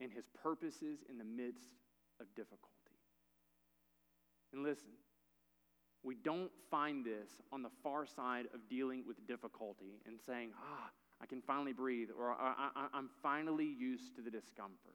and 0.00 0.12
His 0.12 0.26
purposes 0.40 1.00
in 1.10 1.18
the 1.18 1.24
midst 1.24 1.72
of 2.20 2.26
difficulty. 2.36 2.68
And 4.52 4.62
listen, 4.62 4.92
we 6.04 6.14
don't 6.14 6.50
find 6.70 7.04
this 7.04 7.28
on 7.52 7.62
the 7.62 7.70
far 7.82 8.06
side 8.06 8.46
of 8.54 8.68
dealing 8.68 9.02
with 9.06 9.26
difficulty 9.26 10.00
and 10.06 10.16
saying, 10.24 10.50
ah, 10.56 10.90
I 11.20 11.26
can 11.26 11.42
finally 11.42 11.72
breathe, 11.72 12.10
or 12.16 12.30
I, 12.30 12.86
am 12.94 13.10
finally 13.20 13.66
used 13.66 14.14
to 14.14 14.22
the 14.22 14.30
discomfort. 14.30 14.94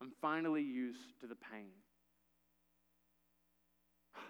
I'm 0.00 0.12
finally 0.20 0.62
used 0.62 1.20
to 1.20 1.26
the 1.26 1.34
pain. 1.34 1.70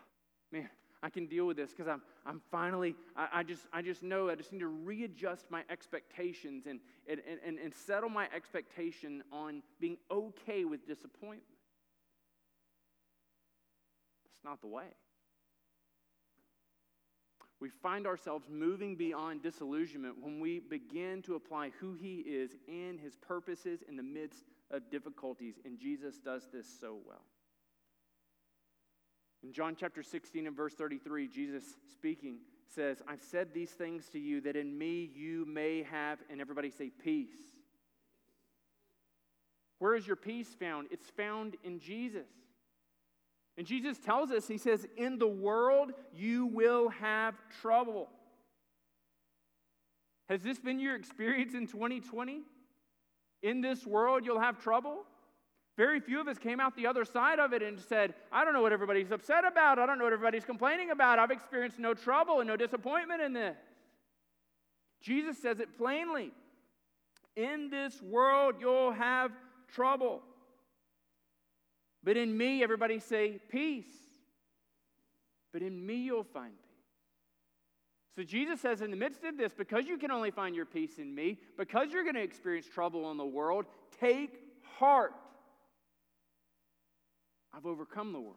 Man, 0.53 0.69
I 1.03 1.09
can 1.09 1.27
deal 1.27 1.47
with 1.47 1.57
this 1.57 1.71
because 1.71 1.89
I'm, 1.89 2.03
I'm 2.27 2.41
finally, 2.51 2.95
I, 3.17 3.29
I, 3.35 3.43
just, 3.43 3.63
I 3.73 3.83
just 3.83 4.03
know 4.03 4.29
I 4.29 4.35
just 4.35 4.53
need 4.53 4.61
to 4.61 4.67
readjust 4.67 5.51
my 5.51 5.63
expectations 5.71 6.67
and, 6.67 6.81
and, 7.09 7.21
and, 7.47 7.59
and 7.59 7.75
settle 7.75 8.11
my 8.11 8.29
expectation 8.35 9.23
on 9.33 9.63
being 9.81 9.97
okay 10.11 10.65
with 10.65 10.87
disappointment. 10.87 11.43
That's 14.25 14.45
not 14.45 14.61
the 14.61 14.69
way. 14.69 14.87
We 17.61 17.69
find 17.69 18.07
ourselves 18.07 18.47
moving 18.51 18.97
beyond 18.97 19.43
disillusionment 19.43 20.17
when 20.21 20.41
we 20.41 20.61
begin 20.61 21.21
to 21.23 21.35
apply 21.35 21.71
who 21.79 21.95
He 21.95 22.17
is 22.21 22.53
and 22.67 22.99
His 22.99 23.17
purposes 23.17 23.81
in 23.87 23.97
the 23.97 24.03
midst 24.03 24.45
of 24.71 24.91
difficulties, 24.91 25.55
and 25.65 25.79
Jesus 25.79 26.19
does 26.19 26.49
this 26.53 26.67
so 26.81 26.99
well. 27.07 27.25
In 29.43 29.53
John 29.53 29.75
chapter 29.79 30.03
16 30.03 30.47
and 30.47 30.57
verse 30.57 30.75
33, 30.75 31.29
Jesus 31.29 31.65
speaking 31.91 32.39
says, 32.75 33.03
I've 33.09 33.23
said 33.23 33.49
these 33.55 33.71
things 33.71 34.07
to 34.13 34.19
you 34.19 34.41
that 34.43 34.55
in 34.55 34.77
me 34.77 35.11
you 35.15 35.47
may 35.47 35.83
have, 35.91 36.19
and 36.31 36.41
everybody 36.41 36.71
say, 36.71 36.91
peace. 36.91 37.31
Where 39.79 39.95
is 39.95 40.07
your 40.07 40.17
peace 40.17 40.55
found? 40.59 40.89
It's 40.91 41.09
found 41.09 41.57
in 41.65 41.81
Jesus. 41.81 42.29
And 43.57 43.67
Jesus 43.67 43.99
tells 43.99 44.31
us, 44.31 44.47
He 44.47 44.59
says, 44.59 44.87
In 44.97 45.19
the 45.19 45.27
world 45.27 45.93
you 46.15 46.47
will 46.47 46.91
have 46.91 47.35
trouble. 47.61 48.09
Has 50.29 50.43
this 50.43 50.59
been 50.59 50.79
your 50.79 50.95
experience 50.95 51.55
in 51.55 51.67
2020? 51.67 52.43
In 53.43 53.61
this 53.61 53.87
world, 53.87 54.25
you'll 54.25 54.41
have 54.41 54.63
trouble. 54.63 55.05
Very 55.77 56.01
few 56.01 56.21
of 56.21 56.29
us 56.29 56.39
came 56.39 56.61
out 56.61 56.77
the 56.77 56.87
other 56.87 57.05
side 57.05 57.39
of 57.39 57.53
it 57.53 57.63
and 57.63 57.81
said, 57.81 58.15
I 58.31 58.45
don't 58.45 58.53
know 58.53 58.61
what 58.61 58.73
everybody's 58.73 59.11
upset 59.11 59.45
about. 59.47 59.79
I 59.79 59.87
don't 59.87 59.99
know 59.99 60.05
what 60.05 60.13
everybody's 60.13 60.45
complaining 60.45 60.91
about. 60.91 61.19
I've 61.19 61.31
experienced 61.31 61.79
no 61.79 61.95
trouble 61.95 62.41
and 62.41 62.49
no 62.49 62.57
disappointment 62.57 63.23
in 63.23 63.33
this. 63.33 63.57
Jesus 65.01 65.39
says 65.41 65.61
it 65.61 65.79
plainly 65.79 66.33
In 67.35 67.71
this 67.71 68.03
world, 68.03 68.57
you'll 68.61 68.93
have 68.93 69.31
trouble. 69.73 70.21
But 72.03 72.17
in 72.17 72.37
me, 72.37 72.63
everybody 72.63 72.99
say, 72.99 73.41
peace. 73.49 73.87
But 75.53 75.63
in 75.63 75.85
me, 75.85 75.97
you'll 75.97 76.25
find 76.25 76.53
peace. 76.53 76.70
So 78.17 78.25
Jesus 78.25 78.61
says, 78.61 78.81
in 78.83 78.91
the 78.91 78.97
midst 78.97 79.23
of 79.25 79.37
this, 79.37 79.53
because 79.53 79.87
you 79.87 79.97
can 79.97 80.11
only 80.11 80.31
find 80.31 80.57
your 80.57 80.67
peace 80.67 80.99
in 80.99 81.15
me, 81.15 81.39
because 81.57 81.93
you're 81.93 82.03
going 82.03 82.17
to 82.17 82.23
experience 82.23 82.67
trouble 82.67 83.11
in 83.11 83.17
the 83.17 83.25
world, 83.25 83.67
take 84.01 84.41
heart. 84.79 85.15
I've 87.55 87.67
overcome 87.67 88.13
the 88.13 88.21
world. 88.21 88.37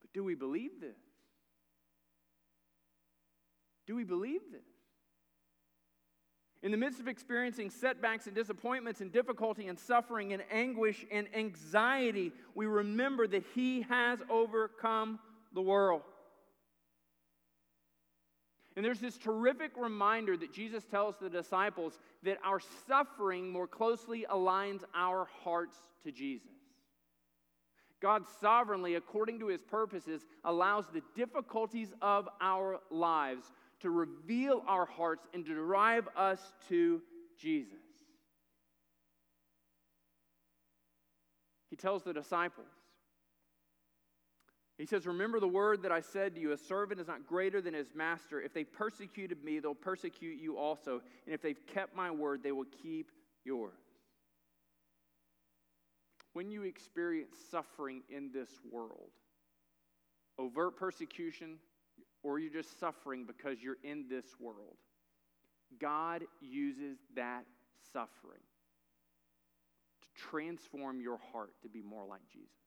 But 0.00 0.12
do 0.12 0.22
we 0.22 0.34
believe 0.34 0.80
this? 0.80 0.96
Do 3.86 3.96
we 3.96 4.04
believe 4.04 4.40
this? 4.52 4.62
In 6.62 6.70
the 6.70 6.78
midst 6.78 6.98
of 6.98 7.08
experiencing 7.08 7.68
setbacks 7.68 8.26
and 8.26 8.34
disappointments 8.34 9.02
and 9.02 9.12
difficulty 9.12 9.66
and 9.66 9.78
suffering 9.78 10.32
and 10.32 10.42
anguish 10.50 11.04
and 11.10 11.26
anxiety, 11.34 12.32
we 12.54 12.64
remember 12.64 13.26
that 13.26 13.44
He 13.54 13.82
has 13.82 14.20
overcome 14.30 15.18
the 15.52 15.60
world. 15.60 16.00
And 18.76 18.84
there's 18.84 19.00
this 19.00 19.16
terrific 19.16 19.72
reminder 19.76 20.36
that 20.36 20.52
Jesus 20.52 20.84
tells 20.84 21.14
the 21.16 21.30
disciples 21.30 21.98
that 22.24 22.38
our 22.44 22.60
suffering 22.88 23.48
more 23.48 23.68
closely 23.68 24.26
aligns 24.28 24.82
our 24.94 25.28
hearts 25.44 25.76
to 26.02 26.10
Jesus. 26.10 26.48
God 28.02 28.24
sovereignly, 28.40 28.96
according 28.96 29.38
to 29.38 29.46
his 29.46 29.62
purposes, 29.62 30.26
allows 30.44 30.86
the 30.92 31.02
difficulties 31.14 31.92
of 32.02 32.28
our 32.40 32.80
lives 32.90 33.46
to 33.80 33.90
reveal 33.90 34.62
our 34.66 34.86
hearts 34.86 35.26
and 35.32 35.46
to 35.46 35.54
drive 35.54 36.08
us 36.16 36.40
to 36.68 37.00
Jesus. 37.38 37.78
He 41.70 41.76
tells 41.76 42.02
the 42.02 42.12
disciples, 42.12 42.68
he 44.78 44.86
says, 44.86 45.06
Remember 45.06 45.38
the 45.38 45.48
word 45.48 45.82
that 45.82 45.92
I 45.92 46.00
said 46.00 46.34
to 46.34 46.40
you 46.40 46.52
a 46.52 46.58
servant 46.58 47.00
is 47.00 47.06
not 47.06 47.26
greater 47.26 47.60
than 47.60 47.74
his 47.74 47.94
master. 47.94 48.40
If 48.40 48.52
they 48.52 48.64
persecuted 48.64 49.44
me, 49.44 49.60
they'll 49.60 49.74
persecute 49.74 50.40
you 50.40 50.56
also. 50.56 51.00
And 51.26 51.34
if 51.34 51.42
they've 51.42 51.66
kept 51.66 51.94
my 51.94 52.10
word, 52.10 52.42
they 52.42 52.52
will 52.52 52.66
keep 52.82 53.12
yours. 53.44 53.78
When 56.32 56.50
you 56.50 56.64
experience 56.64 57.36
suffering 57.50 58.02
in 58.08 58.32
this 58.32 58.48
world, 58.70 59.10
overt 60.38 60.76
persecution, 60.76 61.58
or 62.24 62.40
you're 62.40 62.52
just 62.52 62.80
suffering 62.80 63.24
because 63.24 63.62
you're 63.62 63.76
in 63.84 64.06
this 64.10 64.24
world, 64.40 64.74
God 65.80 66.24
uses 66.40 66.98
that 67.14 67.44
suffering 67.92 68.40
to 70.02 70.08
transform 70.20 71.00
your 71.00 71.18
heart 71.32 71.52
to 71.62 71.68
be 71.68 71.82
more 71.82 72.04
like 72.04 72.22
Jesus. 72.32 72.63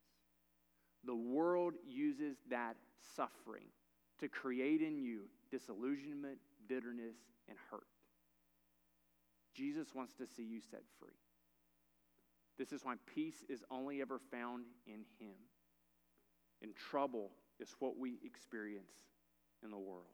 The 1.07 1.15
world 1.15 1.73
uses 1.87 2.35
that 2.49 2.75
suffering 3.15 3.63
to 4.19 4.27
create 4.27 4.81
in 4.81 4.99
you 4.99 5.21
disillusionment, 5.49 6.37
bitterness, 6.67 7.15
and 7.47 7.57
hurt. 7.71 7.87
Jesus 9.55 9.95
wants 9.95 10.13
to 10.15 10.27
see 10.27 10.43
you 10.43 10.59
set 10.59 10.81
free. 10.99 11.15
This 12.57 12.73
is 12.73 12.83
why 12.83 12.95
peace 13.15 13.43
is 13.47 13.63
only 13.71 14.01
ever 14.01 14.19
found 14.19 14.65
in 14.85 15.05
Him. 15.19 15.35
And 16.61 16.75
trouble 16.75 17.31
is 17.59 17.73
what 17.79 17.97
we 17.97 18.19
experience 18.23 18.91
in 19.63 19.71
the 19.71 19.77
world. 19.77 20.05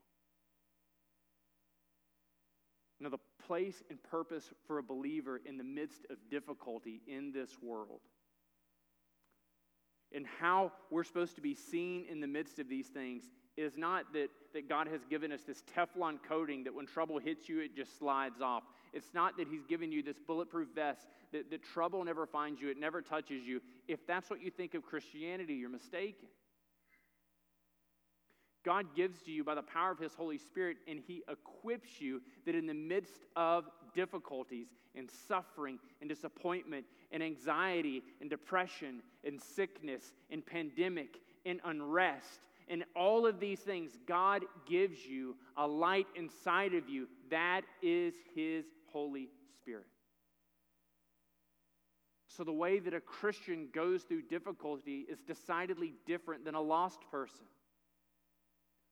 Now, 2.99 3.09
the 3.09 3.17
place 3.47 3.81
and 3.89 4.01
purpose 4.03 4.51
for 4.67 4.77
a 4.77 4.83
believer 4.83 5.41
in 5.45 5.57
the 5.57 5.63
midst 5.63 6.05
of 6.09 6.17
difficulty 6.29 7.01
in 7.07 7.31
this 7.31 7.57
world 7.61 8.01
and 10.13 10.25
how 10.39 10.71
we're 10.89 11.03
supposed 11.03 11.35
to 11.35 11.41
be 11.41 11.55
seen 11.55 12.05
in 12.09 12.19
the 12.21 12.27
midst 12.27 12.59
of 12.59 12.69
these 12.69 12.87
things 12.87 13.23
is 13.57 13.77
not 13.77 14.11
that, 14.13 14.29
that 14.53 14.67
God 14.67 14.87
has 14.87 15.01
given 15.09 15.31
us 15.31 15.41
this 15.45 15.63
Teflon 15.75 16.17
coating 16.27 16.63
that 16.63 16.73
when 16.73 16.85
trouble 16.85 17.19
hits 17.19 17.47
you, 17.47 17.59
it 17.59 17.75
just 17.75 17.97
slides 17.97 18.41
off. 18.41 18.63
It's 18.93 19.13
not 19.13 19.37
that 19.37 19.47
He's 19.47 19.63
given 19.63 19.91
you 19.91 20.01
this 20.01 20.17
bulletproof 20.25 20.69
vest 20.73 21.07
that, 21.31 21.49
that 21.49 21.63
trouble 21.63 22.03
never 22.03 22.25
finds 22.25 22.61
you, 22.61 22.69
it 22.69 22.79
never 22.79 23.01
touches 23.01 23.43
you. 23.45 23.61
If 23.87 24.05
that's 24.07 24.29
what 24.29 24.41
you 24.41 24.51
think 24.51 24.73
of 24.73 24.83
Christianity, 24.83 25.55
you're 25.55 25.69
mistaken. 25.69 26.29
God 28.63 28.95
gives 28.95 29.21
to 29.23 29.31
you 29.31 29.43
by 29.43 29.55
the 29.55 29.61
power 29.61 29.91
of 29.91 29.99
His 29.99 30.13
Holy 30.13 30.37
Spirit, 30.37 30.77
and 30.87 30.99
He 31.05 31.21
equips 31.29 31.99
you 31.99 32.21
that 32.45 32.55
in 32.55 32.65
the 32.65 32.73
midst 32.73 33.25
of 33.35 33.65
difficulties 33.93 34.67
and 34.95 35.09
suffering 35.27 35.79
and 36.01 36.09
disappointment 36.09 36.85
and 37.11 37.23
anxiety 37.23 38.03
and 38.21 38.29
depression 38.29 39.01
and 39.23 39.41
sickness 39.41 40.13
and 40.29 40.45
pandemic 40.45 41.19
and 41.45 41.59
unrest 41.65 42.39
and 42.69 42.83
all 42.95 43.25
of 43.25 43.39
these 43.39 43.59
things, 43.59 43.91
God 44.07 44.43
gives 44.65 45.05
you 45.05 45.35
a 45.57 45.67
light 45.67 46.07
inside 46.15 46.73
of 46.73 46.89
you. 46.89 47.07
That 47.29 47.61
is 47.81 48.13
His 48.35 48.65
Holy 48.91 49.29
Spirit. 49.61 49.85
So, 52.27 52.43
the 52.43 52.53
way 52.53 52.79
that 52.79 52.93
a 52.93 52.99
Christian 52.99 53.67
goes 53.73 54.03
through 54.03 54.23
difficulty 54.23 55.05
is 55.09 55.19
decidedly 55.19 55.93
different 56.07 56.45
than 56.45 56.55
a 56.55 56.61
lost 56.61 56.99
person. 57.11 57.45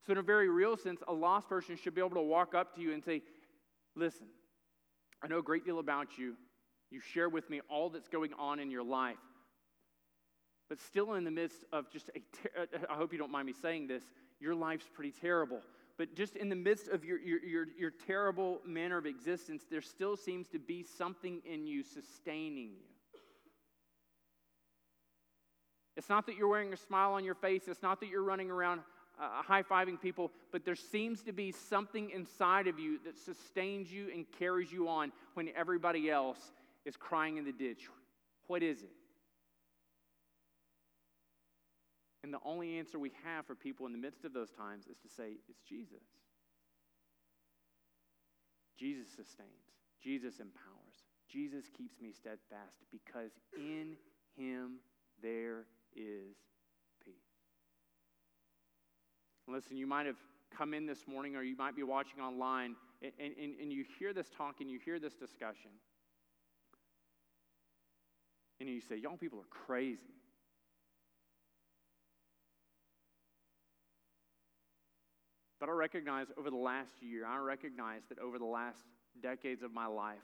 So, 0.06 0.12
in 0.12 0.20
a 0.20 0.24
very 0.24 0.50
real 0.50 0.78
sense, 0.78 1.02
a 1.08 1.14
lost 1.14 1.50
person 1.50 1.76
should 1.76 1.96
be 1.96 2.02
able 2.02 2.12
to 2.12 2.22
walk 2.22 2.54
up 2.54 2.76
to 2.76 2.82
you 2.82 2.94
and 2.94 3.04
say, 3.04 3.24
Listen, 3.96 4.28
I 5.24 5.28
know 5.28 5.40
a 5.40 5.44
great 5.44 5.66
deal 5.66 5.80
about 5.80 6.18
you. 6.18 6.36
You 6.90 7.00
share 7.00 7.30
with 7.30 7.50
me 7.50 7.62
all 7.70 7.90
that's 7.90 8.08
going 8.08 8.34
on 8.38 8.60
in 8.60 8.72
your 8.72 8.84
life. 8.84 9.18
But 10.70 10.80
still, 10.80 11.14
in 11.14 11.24
the 11.24 11.32
midst 11.32 11.66
of 11.74 11.90
just 11.92 12.10
a, 12.10 12.22
ter- 12.42 12.62
uh, 12.62 12.78
uh, 12.78 12.94
I 12.94 12.96
hope 12.96 13.12
you 13.12 13.20
don't 13.20 13.32
mind 13.32 13.46
me 13.46 13.54
saying 13.54 13.88
this, 13.88 14.04
your 14.40 14.56
life's 14.56 14.90
pretty 14.94 15.12
terrible. 15.12 15.62
But 15.98 16.16
just 16.16 16.36
in 16.36 16.50
the 16.50 16.56
midst 16.56 16.88
of 16.88 17.04
your, 17.04 17.20
your, 17.20 17.44
your, 17.44 17.66
your 17.78 17.92
terrible 18.08 18.62
manner 18.66 18.98
of 18.98 19.06
existence, 19.06 19.64
there 19.70 19.82
still 19.82 20.16
seems 20.16 20.48
to 20.50 20.60
be 20.60 20.84
something 20.84 21.42
in 21.46 21.68
you 21.68 21.84
sustaining 21.84 22.70
you. 22.70 22.92
It's 25.98 26.10
not 26.10 26.26
that 26.28 26.38
you're 26.38 26.48
wearing 26.48 26.74
a 26.74 26.78
smile 26.78 27.12
on 27.14 27.26
your 27.26 27.36
face. 27.36 27.64
It's 27.68 27.84
not 27.84 28.00
that 28.00 28.08
you're 28.08 28.24
running 28.24 28.50
around 28.50 28.82
uh, 29.22 29.44
high 29.44 29.64
fiving 29.64 30.02
people, 30.02 30.32
but 30.52 30.66
there 30.66 30.76
seems 30.76 31.22
to 31.24 31.32
be 31.32 31.52
something 31.52 32.10
inside 32.10 32.68
of 32.68 32.80
you 32.80 33.00
that 33.06 33.18
sustains 33.18 33.92
you 33.92 34.10
and 34.14 34.26
carries 34.40 34.72
you 34.72 34.90
on 34.90 35.12
when 35.36 35.50
everybody 35.56 36.10
else 36.10 36.52
is 36.86 36.98
crying 36.98 37.38
in 37.38 37.46
the 37.46 37.52
ditch. 37.52 37.88
What 38.48 38.64
is 38.64 38.82
it? 38.82 38.90
And 42.24 42.34
the 42.34 42.40
only 42.46 42.78
answer 42.78 43.00
we 43.00 43.12
have 43.24 43.46
for 43.46 43.56
people 43.56 43.86
in 43.86 43.92
the 43.92 43.98
midst 43.98 44.26
of 44.26 44.34
those 44.34 44.52
times 44.52 44.86
is 44.88 44.98
to 45.00 45.10
say, 45.10 45.34
it's 45.50 45.62
Jesus. 45.68 46.04
Jesus 48.78 49.08
sustains, 49.10 49.50
Jesus 50.04 50.40
empowers, 50.40 51.06
Jesus 51.30 51.66
keeps 51.78 52.02
me 52.02 52.12
steadfast 52.12 52.82
because 52.92 53.32
in 53.56 53.96
him 54.36 54.80
there 55.22 55.66
is 55.96 56.36
Listen, 59.52 59.78
you 59.78 59.88
might 59.88 60.06
have 60.06 60.16
come 60.56 60.74
in 60.74 60.86
this 60.86 61.08
morning 61.08 61.36
or 61.36 61.44
you 61.44 61.56
might 61.56 61.76
be 61.76 61.84
watching 61.84 62.20
online 62.22 62.76
and, 63.02 63.12
and, 63.20 63.56
and 63.60 63.74
you 63.74 63.84
hear 64.00 64.14
this 64.14 64.30
talk 64.30 64.62
and 64.62 64.70
you 64.70 64.80
hear 64.84 65.00
this 65.00 65.16
discussion. 65.16 65.72
And 68.60 68.70
you 68.70 68.80
say, 68.80 68.96
young 68.96 69.18
people 69.18 69.40
are 69.40 69.50
crazy. 69.50 70.00
But 75.60 75.70
I 75.70 75.74
recognize 75.74 76.28
over 76.38 76.50
the 76.50 76.56
last 76.56 76.92
year, 77.02 77.26
I 77.26 77.38
recognize 77.38 78.02
that 78.10 78.20
over 78.20 78.40
the 78.40 78.46
last 78.46 78.80
decades 79.22 79.64
of 79.64 79.72
my 79.72 79.86
life, 79.88 80.18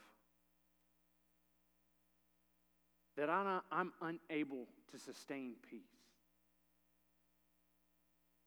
that 3.16 3.28
I'm, 3.28 3.60
I'm 3.70 3.92
unable 4.00 4.66
to 4.92 4.98
sustain 4.98 5.54
peace. 5.68 5.97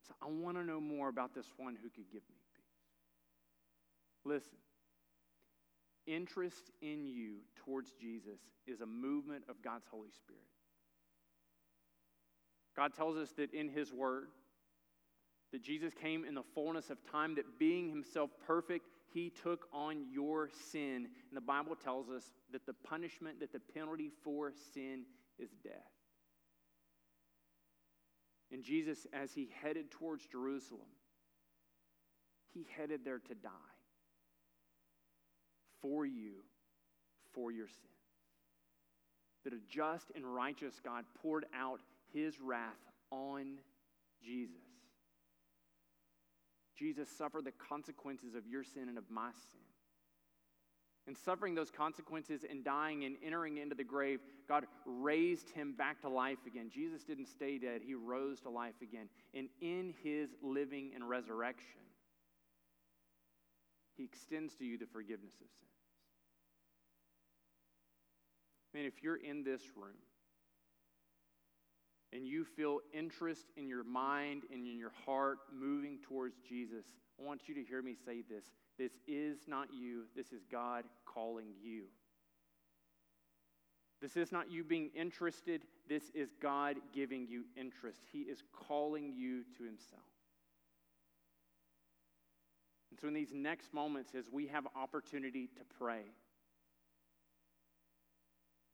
So 0.08 0.14
I 0.22 0.30
want 0.30 0.58
to 0.58 0.64
know 0.64 0.80
more 0.80 1.10
about 1.10 1.34
this 1.36 1.46
one 1.58 1.76
who 1.76 1.90
could 1.90 2.12
give 2.12 2.24
me 2.30 2.36
peace. 2.56 2.66
Listen, 4.24 4.58
interest 6.08 6.72
in 6.82 7.06
you 7.06 7.38
towards 7.56 7.92
Jesus 8.00 8.40
is 8.68 8.82
a 8.82 8.86
movement 8.86 9.44
of 9.50 9.62
God's 9.62 9.86
Holy 9.90 10.10
Spirit. 10.10 10.42
God 12.76 12.94
tells 12.96 13.18
us 13.18 13.32
that 13.38 13.54
in 13.54 13.70
His 13.70 13.92
Word, 13.92 14.30
that 15.52 15.62
Jesus 15.62 15.94
came 15.94 16.24
in 16.24 16.34
the 16.34 16.44
fullness 16.56 16.90
of 16.90 16.98
time, 17.12 17.36
that 17.36 17.60
being 17.60 17.90
Himself 17.90 18.30
perfect, 18.48 18.88
He 19.14 19.30
took 19.30 19.68
on 19.74 20.06
your 20.12 20.50
sin. 20.72 21.08
And 21.30 21.36
the 21.36 21.42
Bible 21.42 21.76
tells 21.76 22.10
us 22.10 22.32
that 22.52 22.66
the 22.66 22.74
punishment, 22.74 23.40
that 23.42 23.52
the 23.52 23.60
penalty 23.60 24.10
for 24.24 24.54
sin 24.74 25.04
is 25.38 25.50
death. 25.64 26.01
And 28.52 28.64
Jesus, 28.64 29.08
as 29.14 29.34
he 29.34 29.50
headed 29.62 29.92
towards 29.92 30.26
Jerusalem, 30.26 30.82
he 32.54 32.68
headed 32.78 33.06
there 33.06 33.20
to 33.20 33.34
die 33.36 33.50
for 35.82 36.06
you, 36.06 36.44
for 37.34 37.52
your 37.52 37.68
sin. 37.68 37.90
That 39.44 39.54
a 39.54 39.60
just 39.70 40.12
and 40.16 40.26
righteous 40.26 40.80
God 40.84 41.06
poured 41.22 41.46
out 41.58 41.80
his 42.14 42.40
wrath 42.40 42.78
on 43.10 43.58
Jesus. 44.24 44.56
Jesus 46.78 47.10
suffered 47.10 47.46
the 47.46 47.52
consequences 47.52 48.36
of 48.36 48.46
your 48.48 48.64
sin 48.64 48.90
and 48.90 48.98
of 48.98 49.10
my 49.10 49.30
sin. 49.52 49.71
And 51.12 51.18
suffering 51.18 51.56
those 51.56 51.70
consequences 51.70 52.46
and 52.50 52.64
dying 52.64 53.04
and 53.04 53.18
entering 53.22 53.58
into 53.58 53.76
the 53.76 53.84
grave, 53.84 54.22
God 54.48 54.66
raised 54.86 55.50
him 55.50 55.74
back 55.74 56.00
to 56.04 56.08
life 56.08 56.38
again. 56.48 56.70
Jesus 56.74 57.04
didn't 57.04 57.28
stay 57.28 57.58
dead, 57.58 57.82
he 57.86 57.96
rose 57.96 58.40
to 58.44 58.50
life 58.50 58.76
again. 58.82 59.10
And 59.34 59.50
in 59.60 59.94
his 60.06 60.30
living 60.42 60.92
and 60.96 61.10
resurrection, 61.10 61.82
he 63.98 64.06
extends 64.06 64.56
to 64.56 64.64
you 64.64 64.78
the 64.78 64.86
forgiveness 64.86 65.34
of 65.34 65.50
sins. 65.60 65.74
Man, 68.74 68.86
if 68.86 69.04
you're 69.04 69.18
in 69.18 69.44
this 69.44 69.64
room 69.76 70.00
and 72.14 72.26
you 72.26 72.46
feel 72.46 72.80
interest 72.94 73.48
in 73.58 73.68
your 73.68 73.84
mind 73.84 74.44
and 74.50 74.66
in 74.66 74.80
your 74.80 74.94
heart 75.06 75.40
moving 75.54 76.00
towards 76.08 76.38
Jesus, 76.48 76.86
I 77.20 77.26
want 77.28 77.50
you 77.50 77.56
to 77.56 77.64
hear 77.66 77.82
me 77.82 77.98
say 78.06 78.24
this. 78.30 78.46
This 78.82 78.94
is 79.08 79.38
not 79.48 79.68
you, 79.72 80.06
this 80.16 80.32
is 80.32 80.42
God 80.52 80.86
calling 81.06 81.50
you. 81.62 81.84
This 84.02 84.18
is 84.18 84.32
not 84.32 84.52
you 84.52 84.64
being 84.64 84.90
interested, 84.96 85.62
this 85.88 86.10
is 86.16 86.30
God 86.42 86.78
giving 86.92 87.28
you 87.28 87.44
interest. 87.56 88.00
He 88.12 88.22
is 88.22 88.42
calling 88.52 89.14
you 89.16 89.44
to 89.56 89.64
Himself. 89.64 90.02
And 92.90 93.00
so, 93.00 93.08
in 93.08 93.14
these 93.14 93.32
next 93.32 93.72
moments, 93.72 94.16
as 94.18 94.26
we 94.32 94.48
have 94.48 94.66
opportunity 94.76 95.46
to 95.46 95.62
pray, 95.78 96.02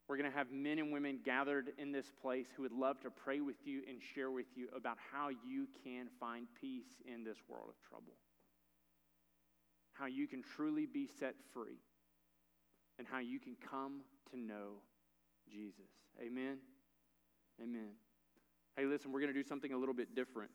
we're 0.08 0.16
going 0.16 0.32
to 0.32 0.38
have 0.38 0.54
men 0.54 0.80
and 0.80 0.94
women 0.94 1.20
gathered 1.26 1.74
in 1.78 1.92
this 1.92 2.14
place 2.22 2.48
who 2.56 2.62
would 2.64 2.72
love 2.72 3.02
to 3.02 3.10
pray 3.10 3.42
with 3.42 3.58
you 3.66 3.82
and 3.90 3.98
share 4.16 4.32
with 4.32 4.48
you 4.56 4.70
about 4.74 4.96
how 5.12 5.28
you 5.46 5.68
can 5.84 6.08
find 6.18 6.48
peace 6.62 6.96
in 7.06 7.26
this 7.26 7.40
world 7.50 7.68
of 7.68 7.76
trouble. 7.90 8.14
How 9.98 10.06
you 10.06 10.28
can 10.28 10.44
truly 10.44 10.86
be 10.86 11.08
set 11.20 11.36
free 11.54 11.80
and 13.00 13.08
how 13.08 13.20
you 13.20 13.40
can 13.40 13.56
come 13.70 14.02
to 14.32 14.38
know 14.38 14.82
Jesus. 15.52 15.90
Amen. 16.22 16.58
Amen. 17.62 17.92
Hey, 18.76 18.86
listen, 18.86 19.12
we're 19.12 19.22
going 19.22 19.34
to 19.34 19.40
do 19.40 19.48
something 19.48 19.74
a 19.74 19.78
little 19.78 19.96
bit 19.96 20.16
different. 20.16 20.52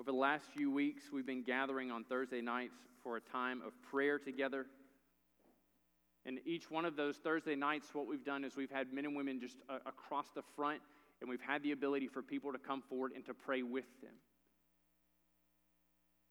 Over 0.00 0.10
the 0.10 0.16
last 0.16 0.44
few 0.54 0.70
weeks, 0.70 1.04
we've 1.12 1.26
been 1.26 1.44
gathering 1.44 1.90
on 1.90 2.04
Thursday 2.04 2.40
nights 2.40 2.74
for 3.02 3.16
a 3.16 3.20
time 3.20 3.62
of 3.66 3.72
prayer 3.90 4.18
together. 4.18 4.66
And 6.26 6.40
each 6.44 6.70
one 6.70 6.84
of 6.84 6.96
those 6.96 7.16
Thursday 7.16 7.54
nights, 7.54 7.88
what 7.92 8.06
we've 8.06 8.24
done 8.24 8.44
is 8.44 8.56
we've 8.56 8.70
had 8.70 8.92
men 8.92 9.04
and 9.04 9.14
women 9.14 9.40
just 9.40 9.56
uh, 9.68 9.78
across 9.86 10.26
the 10.34 10.42
front, 10.56 10.80
and 11.20 11.30
we've 11.30 11.40
had 11.40 11.62
the 11.62 11.72
ability 11.72 12.08
for 12.08 12.22
people 12.22 12.52
to 12.52 12.58
come 12.58 12.82
forward 12.82 13.12
and 13.14 13.24
to 13.26 13.34
pray 13.34 13.62
with 13.62 13.84
them. 14.02 14.14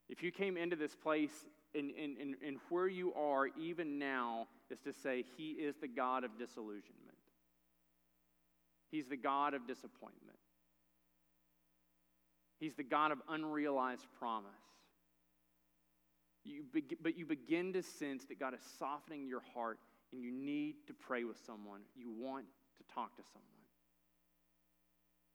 If 0.09 0.21
you 0.21 0.31
came 0.31 0.57
into 0.57 0.75
this 0.75 0.95
place 0.95 1.45
and, 1.75 1.91
and, 1.91 2.17
and, 2.17 2.35
and 2.45 2.57
where 2.69 2.87
you 2.87 3.13
are 3.13 3.47
even 3.59 3.97
now 3.97 4.47
is 4.69 4.79
to 4.81 4.93
say, 4.93 5.23
He 5.37 5.51
is 5.51 5.75
the 5.77 5.87
God 5.87 6.23
of 6.23 6.37
disillusionment, 6.37 7.17
He's 8.91 9.07
the 9.07 9.17
God 9.17 9.53
of 9.53 9.67
disappointment, 9.67 10.37
He's 12.59 12.75
the 12.75 12.83
God 12.83 13.11
of 13.11 13.19
unrealized 13.29 14.07
promise. 14.17 14.51
You 16.45 16.63
be- 16.73 16.97
but 17.01 17.17
you 17.17 17.25
begin 17.25 17.71
to 17.73 17.81
sense 17.81 18.25
that 18.25 18.37
God 18.37 18.53
is 18.53 18.59
softening 18.77 19.27
your 19.27 19.41
heart 19.53 19.79
and 20.11 20.21
you 20.21 20.29
need 20.29 20.75
to 20.87 20.93
pray 20.93 21.23
with 21.23 21.37
someone. 21.45 21.81
You 21.95 22.11
want 22.11 22.45
to 22.77 22.93
talk 22.93 23.15
to 23.15 23.23
someone. 23.31 23.49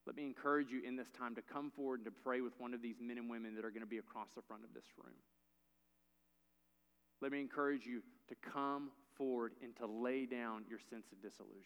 Let 0.06 0.16
me 0.16 0.24
encourage 0.24 0.70
you 0.70 0.80
in 0.86 0.96
this 0.96 1.10
time 1.10 1.34
to 1.34 1.42
come 1.42 1.70
forward 1.70 2.00
and 2.00 2.06
to 2.06 2.22
pray 2.24 2.40
with 2.40 2.54
one 2.58 2.72
of 2.72 2.80
these 2.80 2.96
men 2.98 3.18
and 3.18 3.28
women 3.28 3.54
that 3.56 3.64
are 3.64 3.70
going 3.70 3.82
to 3.82 3.86
be 3.86 3.98
across 3.98 4.28
the 4.34 4.40
front 4.40 4.64
of 4.64 4.72
this 4.72 4.86
room. 4.96 5.12
Let 7.20 7.32
me 7.32 7.40
encourage 7.40 7.84
you 7.84 8.02
to 8.28 8.34
come 8.52 8.90
forward 9.16 9.52
and 9.62 9.74
to 9.76 9.86
lay 9.86 10.26
down 10.26 10.64
your 10.68 10.78
sense 10.78 11.06
of 11.10 11.20
disillusionment, 11.20 11.64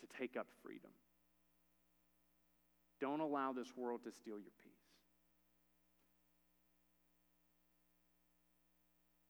to 0.00 0.06
take 0.18 0.36
up 0.36 0.46
freedom. 0.62 0.90
Don't 3.00 3.20
allow 3.20 3.52
this 3.52 3.76
world 3.76 4.04
to 4.04 4.12
steal 4.12 4.38
your 4.38 4.52
peace. 4.62 4.72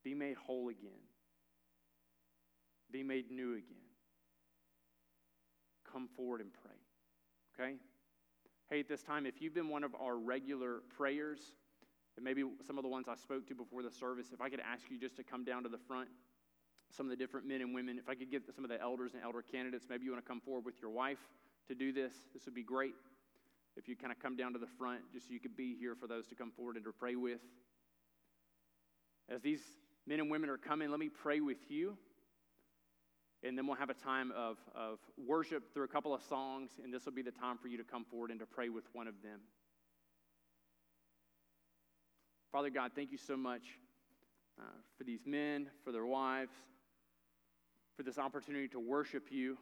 Be 0.04 0.14
made 0.14 0.36
whole 0.36 0.68
again. 0.68 0.90
Be 2.90 3.02
made 3.02 3.30
new 3.30 3.52
again. 3.52 3.88
Come 5.90 6.08
forward 6.16 6.40
and 6.40 6.50
pray. 6.52 6.76
Okay? 7.58 7.76
Hey, 8.68 8.80
at 8.80 8.88
this 8.88 9.02
time, 9.02 9.26
if 9.26 9.40
you've 9.40 9.54
been 9.54 9.68
one 9.68 9.84
of 9.84 9.94
our 9.94 10.16
regular 10.16 10.82
prayers, 10.96 11.52
and 12.16 12.24
maybe 12.24 12.44
some 12.66 12.78
of 12.78 12.82
the 12.82 12.88
ones 12.88 13.06
I 13.08 13.16
spoke 13.16 13.46
to 13.48 13.54
before 13.54 13.82
the 13.82 13.90
service, 13.90 14.28
if 14.32 14.40
I 14.40 14.48
could 14.48 14.60
ask 14.60 14.90
you 14.90 14.98
just 14.98 15.16
to 15.16 15.24
come 15.24 15.44
down 15.44 15.62
to 15.62 15.68
the 15.68 15.78
front, 15.78 16.08
some 16.90 17.06
of 17.06 17.10
the 17.10 17.16
different 17.16 17.46
men 17.46 17.62
and 17.62 17.74
women, 17.74 17.98
if 17.98 18.08
I 18.08 18.14
could 18.14 18.30
get 18.30 18.42
some 18.54 18.64
of 18.64 18.70
the 18.70 18.80
elders 18.80 19.14
and 19.14 19.22
elder 19.22 19.42
candidates, 19.42 19.86
maybe 19.88 20.04
you 20.04 20.12
want 20.12 20.24
to 20.24 20.28
come 20.28 20.40
forward 20.40 20.64
with 20.64 20.80
your 20.82 20.90
wife 20.90 21.18
to 21.68 21.74
do 21.74 21.92
this, 21.92 22.12
this 22.34 22.44
would 22.44 22.54
be 22.54 22.62
great. 22.62 22.94
If 23.76 23.88
you 23.88 23.96
kind 23.96 24.12
of 24.12 24.18
come 24.18 24.36
down 24.36 24.52
to 24.52 24.58
the 24.58 24.66
front, 24.66 25.00
just 25.12 25.28
so 25.28 25.32
you 25.32 25.40
could 25.40 25.56
be 25.56 25.74
here 25.74 25.94
for 25.94 26.06
those 26.06 26.26
to 26.26 26.34
come 26.34 26.50
forward 26.50 26.76
and 26.76 26.84
to 26.84 26.92
pray 26.92 27.16
with. 27.16 27.40
As 29.30 29.40
these 29.40 29.62
men 30.06 30.20
and 30.20 30.30
women 30.30 30.50
are 30.50 30.58
coming, 30.58 30.90
let 30.90 31.00
me 31.00 31.08
pray 31.08 31.40
with 31.40 31.70
you. 31.70 31.96
And 33.42 33.56
then 33.56 33.66
we'll 33.66 33.76
have 33.76 33.90
a 33.90 33.94
time 33.94 34.32
of, 34.36 34.58
of 34.74 34.98
worship 35.16 35.72
through 35.72 35.84
a 35.84 35.88
couple 35.88 36.14
of 36.14 36.22
songs, 36.22 36.72
and 36.84 36.92
this 36.92 37.06
will 37.06 37.12
be 37.12 37.22
the 37.22 37.32
time 37.32 37.56
for 37.56 37.68
you 37.68 37.78
to 37.78 37.84
come 37.84 38.04
forward 38.04 38.30
and 38.30 38.38
to 38.40 38.46
pray 38.46 38.68
with 38.68 38.84
one 38.92 39.08
of 39.08 39.14
them. 39.22 39.40
Father 42.52 42.68
God, 42.68 42.90
thank 42.94 43.10
you 43.10 43.16
so 43.16 43.34
much 43.34 43.62
uh, 44.60 44.64
for 44.98 45.04
these 45.04 45.22
men, 45.24 45.70
for 45.82 45.90
their 45.90 46.04
wives, 46.04 46.52
for 47.96 48.02
this 48.02 48.18
opportunity 48.18 48.68
to 48.68 48.78
worship 48.78 49.28
you 49.30 49.56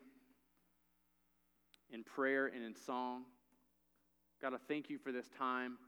in 1.93 2.03
prayer 2.03 2.47
and 2.49 2.65
in 2.65 2.75
song. 2.75 3.23
God, 4.43 4.55
I 4.55 4.57
thank 4.67 4.91
you 4.91 4.99
for 4.99 5.13
this 5.13 5.27
time 5.39 5.79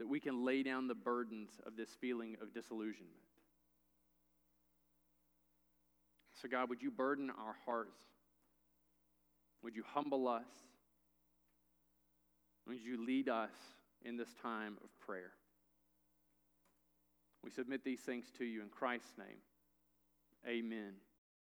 that 0.00 0.08
we 0.08 0.18
can 0.18 0.44
lay 0.44 0.64
down 0.64 0.88
the 0.88 0.94
burdens 0.96 1.50
of 1.64 1.76
this 1.76 1.90
feeling 2.00 2.36
of 2.42 2.52
disillusionment. 2.52 3.14
So, 6.42 6.48
God, 6.48 6.68
would 6.68 6.82
you 6.82 6.90
burden 6.90 7.30
our 7.30 7.54
hearts? 7.64 8.00
Would 9.62 9.76
you 9.76 9.84
humble 9.86 10.26
us? 10.26 10.46
Would 12.68 12.80
you 12.84 13.04
lead 13.04 13.28
us 13.28 13.50
in 14.04 14.16
this 14.16 14.28
time 14.42 14.76
of 14.84 14.90
prayer? 15.00 15.32
We 17.42 17.50
submit 17.50 17.82
these 17.82 18.00
things 18.00 18.26
to 18.38 18.44
you 18.44 18.62
in 18.62 18.68
Christ's 18.68 19.12
name. 19.16 19.38
Amen. 20.46 20.92